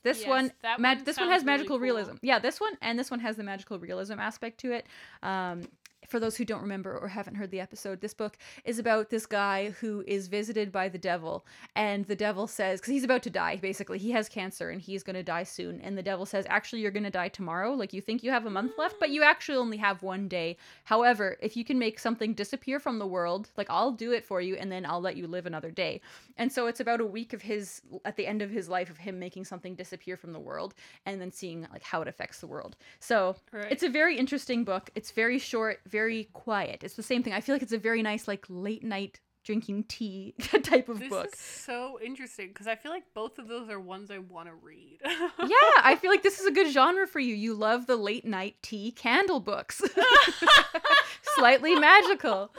[0.03, 1.79] This Yes, one, mag- one this one has really magical cool.
[1.79, 2.15] realism.
[2.21, 4.85] Yeah, this one and this one has the magical realism aspect to it.
[5.23, 5.63] Um,
[6.07, 9.25] for those who don't remember or haven't heard the episode, this book is about this
[9.25, 11.45] guy who is visited by the devil,
[11.75, 15.03] and the devil says, because he's about to die, basically, he has cancer and he's
[15.03, 17.73] going to die soon, and the devil says, actually, you're going to die tomorrow.
[17.73, 20.57] Like you think you have a month left, but you actually only have one day.
[20.85, 24.39] However, if you can make something disappear from the world, like I'll do it for
[24.39, 26.01] you, and then I'll let you live another day.
[26.37, 28.97] And so it's about a week of his, at the end of his life, of
[28.97, 30.73] him making something disappear from the world,
[31.05, 32.77] and then seeing like how it affects the world.
[32.99, 33.71] So Right.
[33.71, 34.89] it's a very interesting book.
[34.95, 35.96] It's very short, very
[36.33, 36.83] quiet.
[36.83, 37.33] It's the same thing.
[37.33, 40.33] I feel like it's a very nice, like late night drinking tea
[40.63, 41.27] type of This book.
[41.33, 44.53] is so interesting because I feel like both of those are ones I want to
[44.61, 44.97] read.
[45.05, 47.33] yeah, I feel like this is a good genre for you.
[47.33, 49.81] You love the late night tea candle books.
[51.35, 52.51] Slightly magical.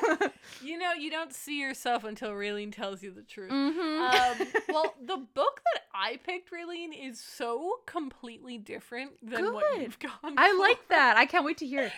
[0.62, 3.50] you know, you don't see yourself until Raeleen tells you the truth.
[3.50, 9.80] hmm um, well, the book that I picked, Raeleen, is so completely different than what
[9.80, 10.34] you've gone.
[10.36, 10.58] I for.
[10.58, 11.16] like that.
[11.16, 11.92] I can't wait to hear.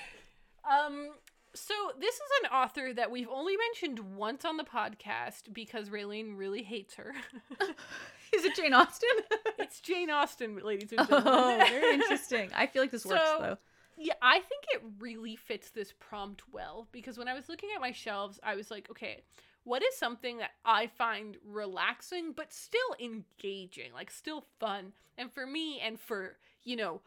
[0.68, 1.10] Um,
[1.54, 6.36] so this is an author that we've only mentioned once on the podcast because Raeleen
[6.36, 7.14] really hates her.
[8.34, 9.08] Is it Jane Austen?
[9.58, 11.58] it's Jane Austen, ladies and oh, gentlemen.
[11.68, 12.50] very interesting.
[12.54, 13.56] I feel like this works So- though.
[13.98, 17.80] Yeah, I think it really fits this prompt well because when I was looking at
[17.80, 19.22] my shelves, I was like, okay,
[19.64, 24.92] what is something that I find relaxing but still engaging, like still fun?
[25.16, 27.00] And for me and for, you know,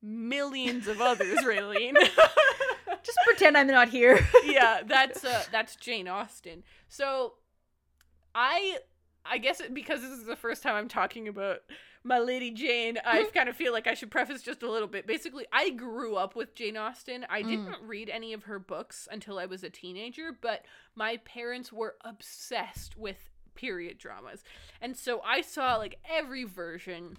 [0.00, 1.94] millions of others, Raeleen.
[3.06, 4.26] Just pretend I'm not here.
[4.44, 6.64] yeah, that's uh that's Jane Austen.
[6.88, 7.34] So
[8.34, 8.78] I
[9.24, 11.58] I guess it, because this is the first time I'm talking about
[12.04, 15.06] my lady Jane, I kind of feel like I should preface just a little bit.
[15.06, 17.26] Basically, I grew up with Jane Austen.
[17.28, 17.48] I Mm.
[17.48, 21.96] didn't read any of her books until I was a teenager, but my parents were
[22.04, 24.44] obsessed with period dramas.
[24.80, 27.16] And so I saw like every version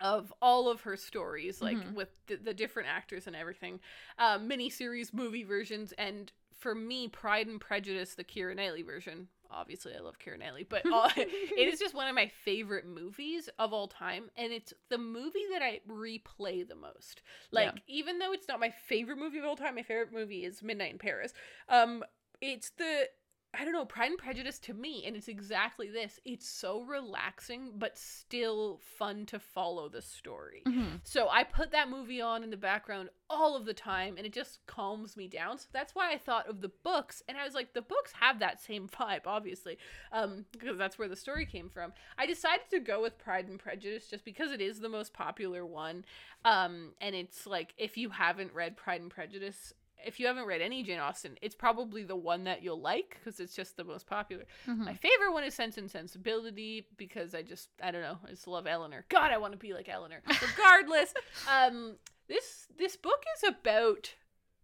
[0.00, 1.94] of all of her stories, like Mhm.
[1.94, 3.80] with the, the different actors and everything,
[4.18, 9.28] uh, miniseries, movie versions, and for me, Pride and Prejudice, the Keira Knightley version.
[9.50, 13.48] Obviously, I love Keira Knightley, but all, it is just one of my favorite movies
[13.58, 17.22] of all time, and it's the movie that I replay the most.
[17.52, 17.80] Like, Yeah.
[17.86, 20.92] even though it's not my favorite movie of all time, my favorite movie is Midnight
[20.92, 21.32] in Paris.
[21.68, 22.04] Um,
[22.40, 23.08] it's the
[23.54, 26.20] I don't know, Pride and Prejudice to me, and it's exactly this.
[26.24, 30.62] It's so relaxing, but still fun to follow the story.
[30.66, 31.00] Mhm.
[31.02, 34.34] So I put that movie on in the background all of the time, and it
[34.34, 35.58] just calms me down.
[35.58, 38.38] So that's why I thought of the books, and I was like, the books have
[38.40, 39.78] that same vibe, obviously,
[40.12, 41.94] um, because that's where the story came from.
[42.18, 45.64] I decided to go with Pride and Prejudice just because it is the most popular
[45.64, 46.04] one,
[46.44, 49.72] um, and it's like if you haven't read Pride and Prejudice.
[50.06, 53.40] If you haven't read any Jane Austen, it's probably the one that you'll like because
[53.40, 54.44] it's just the most popular.
[54.66, 54.78] Mhm.
[54.84, 58.46] My favorite one is Sense and Sensibility because I just I don't know I just
[58.46, 59.04] love Elinor.
[59.08, 60.22] God, I want to be like Elinor.
[60.56, 61.12] Regardless,
[61.52, 61.96] um,
[62.28, 64.14] this this book is about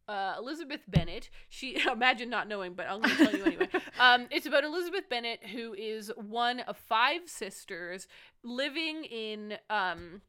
[0.07, 1.30] uh, Elizabeth Bennet.
[1.49, 3.68] She imagine not knowing, but I'm going to tell you anyway.
[3.99, 8.07] Um, it's about Elizabeth Bennet, who is one of five sisters
[8.43, 10.20] living in um,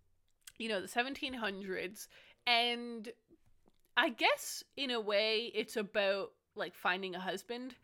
[0.58, 2.08] you know the 1700s,
[2.47, 3.10] and
[3.98, 7.76] I guess in a way it's about like finding a husband.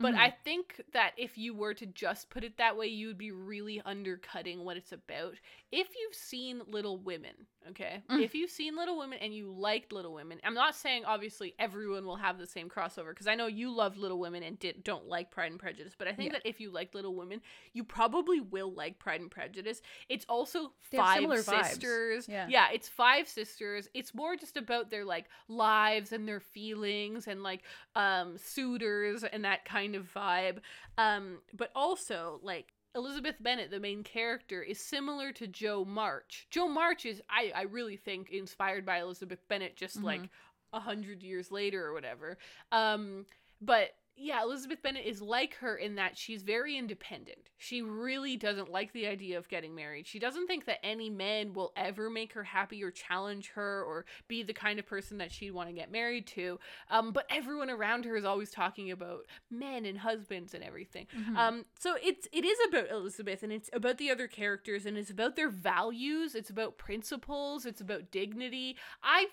[0.00, 0.18] But Mhm.
[0.18, 3.32] I think that if you were to just put it that way, you would be
[3.32, 5.34] really undercutting what it's about.
[5.72, 8.02] If you've seen Little Women, okay?
[8.08, 8.22] Mm.
[8.22, 12.06] If you've seen Little Women and you liked Little Women, I'm not saying obviously everyone
[12.06, 15.06] will have the same crossover because I know you loved Little Women and did, don't
[15.08, 16.38] like Pride and Prejudice, but I think Yeah.
[16.38, 17.42] that if you liked Little Women,
[17.72, 19.82] you probably will like Pride and Prejudice.
[20.08, 22.28] It's also They five sisters.
[22.28, 22.46] Yeah.
[22.48, 23.88] yeah, it's five sisters.
[23.94, 27.62] It's more just about their like lives and their feelings and like
[27.96, 30.58] um suitors and that kind of vibe.
[30.96, 36.46] Um but also like Elizabeth Bennet, the main character, is similar to Jo March.
[36.50, 40.04] Jo March is I I really think inspired by Elizabeth Bennet just Mhm.
[40.04, 40.30] like
[40.72, 42.38] a hundred years later or whatever.
[42.72, 43.26] Um
[43.60, 43.90] but
[44.20, 47.50] yeah, Elizabeth Bennet is like her in that she's very independent.
[47.56, 50.06] She really doesn't like the idea of getting married.
[50.06, 54.04] She doesn't think that any man will ever make her happy or challenge her or
[54.26, 56.58] be the kind of person that she'd want to get married to.
[56.90, 61.06] Um, but everyone around her is always talking about men and husbands and everything.
[61.16, 61.36] Mhm.
[61.36, 65.10] Um, so it's it is about Elizabeth and it's about the other characters and it's
[65.10, 66.34] about their values.
[66.34, 67.66] It's about principles.
[67.66, 68.76] It's about dignity.
[69.02, 69.28] I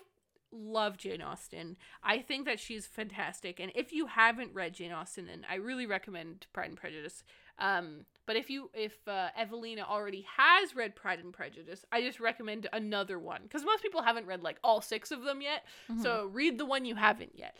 [0.52, 1.76] love Jane Austen.
[2.02, 3.60] I think that she's fantastic.
[3.60, 7.24] And if you haven't read Jane Austen, then I really recommend Pride and Prejudice.
[7.58, 12.20] Um, but if you if uh, Evelina already has read Pride and Prejudice, I just
[12.20, 15.64] recommend another one because most people haven't read like all six of them yet.
[15.90, 16.02] Mhm.
[16.02, 17.56] So read the one you haven't yet.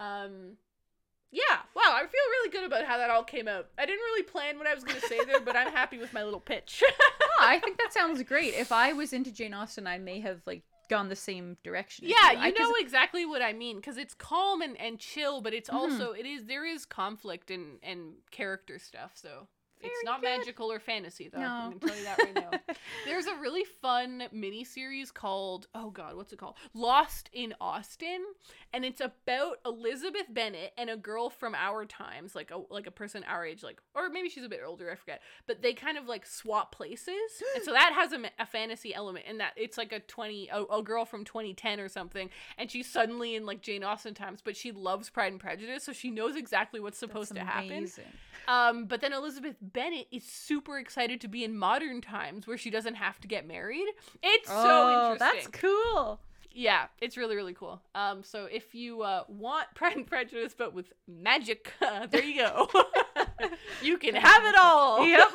[0.00, 0.56] Um,
[1.30, 3.68] yeah, wow, I feel really good about how that all came out.
[3.76, 6.12] I didn't really plan what I was going to say there, but I'm happy with
[6.14, 6.82] my little pitch.
[7.40, 8.54] Yeah, I think that sounds great.
[8.54, 12.06] If I was into Jane Austen, I may have like gone the same direction.
[12.08, 15.52] yeah, you 'cause- know exactly what I mean because it's calm and, and chill, but
[15.54, 15.74] it's Mhm.
[15.74, 19.12] also it is there is conflict and and character stuff.
[19.16, 19.48] So
[19.82, 20.38] it's not good.
[20.38, 21.40] magical or fantasy though.
[21.40, 21.46] No.
[21.46, 22.74] I'm gonna tell you that right now.
[23.06, 26.56] There's a really fun mini series called oh god, what's it called?
[26.74, 28.24] Lost in Austen,
[28.72, 32.90] and it's about Elizabeth Bennet and a girl from our times, like a like a
[32.90, 35.22] person our age, like or maybe she's a bit older, I forget.
[35.46, 39.26] But they kind of like swap places, and so that has a, a fantasy element
[39.28, 42.90] in that it's like a twenty a, a girl from 2010 or something, and she's
[42.90, 46.36] suddenly in like Jane Austen times, but she loves Pride and Prejudice, so she knows
[46.36, 47.72] exactly what's supposed That's to happen.
[47.72, 48.04] amazing.
[48.46, 52.70] Um, but then Elizabeth Bennet is super excited to be in modern times where she
[52.70, 53.86] doesn't have to get married.
[54.22, 55.18] It's so oh, interesting.
[55.18, 56.20] that's cool.
[56.50, 57.80] Yeah, it's really really cool.
[57.94, 62.42] Um, so if you uh, want Pride and Prejudice but with magic, uh, there you
[62.42, 62.68] go.
[63.82, 65.06] you can have it all.
[65.06, 65.28] Yep.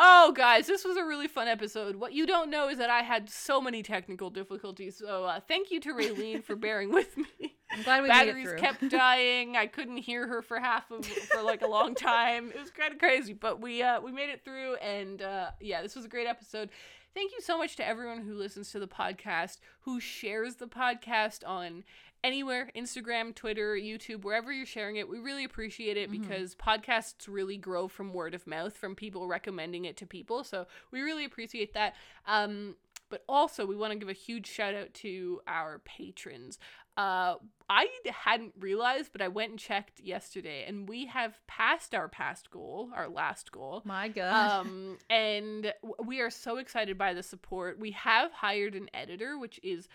[0.00, 1.96] Oh, guys, this was a really fun episode.
[1.96, 4.96] What you don't know is that I had so many technical difficulties.
[4.96, 7.57] So uh, thank you to Raeleen for bearing with me.
[7.70, 9.56] I'm glad we Batteries kept dying.
[9.56, 12.50] I couldn't hear her for half of for like a long time.
[12.50, 15.82] It was kind of crazy, but we uh, we made it through, and uh, yeah,
[15.82, 16.70] this was a great episode.
[17.14, 21.42] Thank you so much to everyone who listens to the podcast, who shares the podcast
[21.46, 21.84] on
[22.22, 25.08] anywhere Instagram, Twitter, YouTube, wherever you're sharing it.
[25.08, 26.20] We really appreciate it Mhm.
[26.20, 30.44] because podcasts really grow from word of mouth, from people recommending it to people.
[30.44, 31.94] So we really appreciate that.
[32.26, 32.76] Um,
[33.08, 36.58] but also, we want to give a huge shout out to our patrons.
[36.98, 37.36] Uh,
[37.70, 42.50] I hadn't realized, but I went and checked yesterday, and we have passed our past
[42.50, 43.82] goal, our last goal.
[43.84, 44.66] My God.
[44.66, 45.72] Um, and
[46.04, 47.78] we are so excited by the support.
[47.78, 49.86] We have hired an editor, which is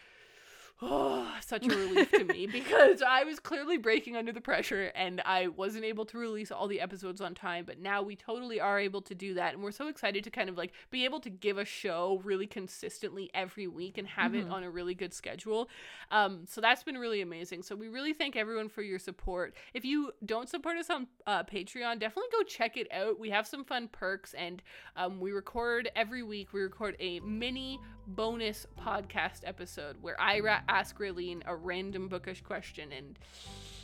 [0.85, 5.21] oh, such a relief to me because I was clearly breaking under the pressure and
[5.25, 7.65] I wasn't able to release all the episodes on time.
[7.65, 10.49] But now we totally are able to do that, and we're so excited to kind
[10.49, 14.47] of like be able to give a show really consistently every week and have it
[14.47, 14.51] Mhm.
[14.51, 15.69] on a really good schedule.
[16.11, 17.63] Um, so that's been really amazing.
[17.63, 19.55] So we really thank everyone for your support.
[19.73, 23.19] If you don't support us on uh, Patreon, definitely go check it out.
[23.19, 24.61] We have some fun perks, and
[24.95, 26.51] um, we record every week.
[26.53, 32.41] We record a mini bonus podcast episode where I ra- ask Raeleen a random bookish
[32.41, 33.17] question, and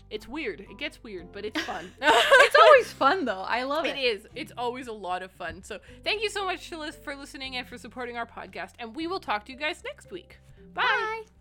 [0.09, 0.61] it's weird.
[0.61, 1.91] It gets weird, but it's fun.
[2.01, 3.41] it's always fun though.
[3.41, 3.97] I love it.
[3.97, 4.27] It is.
[4.35, 5.63] It's always a lot of fun.
[5.63, 6.69] So thank you so much
[7.03, 8.71] for listening and for supporting our podcast.
[8.79, 10.39] And we will talk to you guys next week.
[10.73, 10.83] Bye.
[10.83, 11.38] Bye.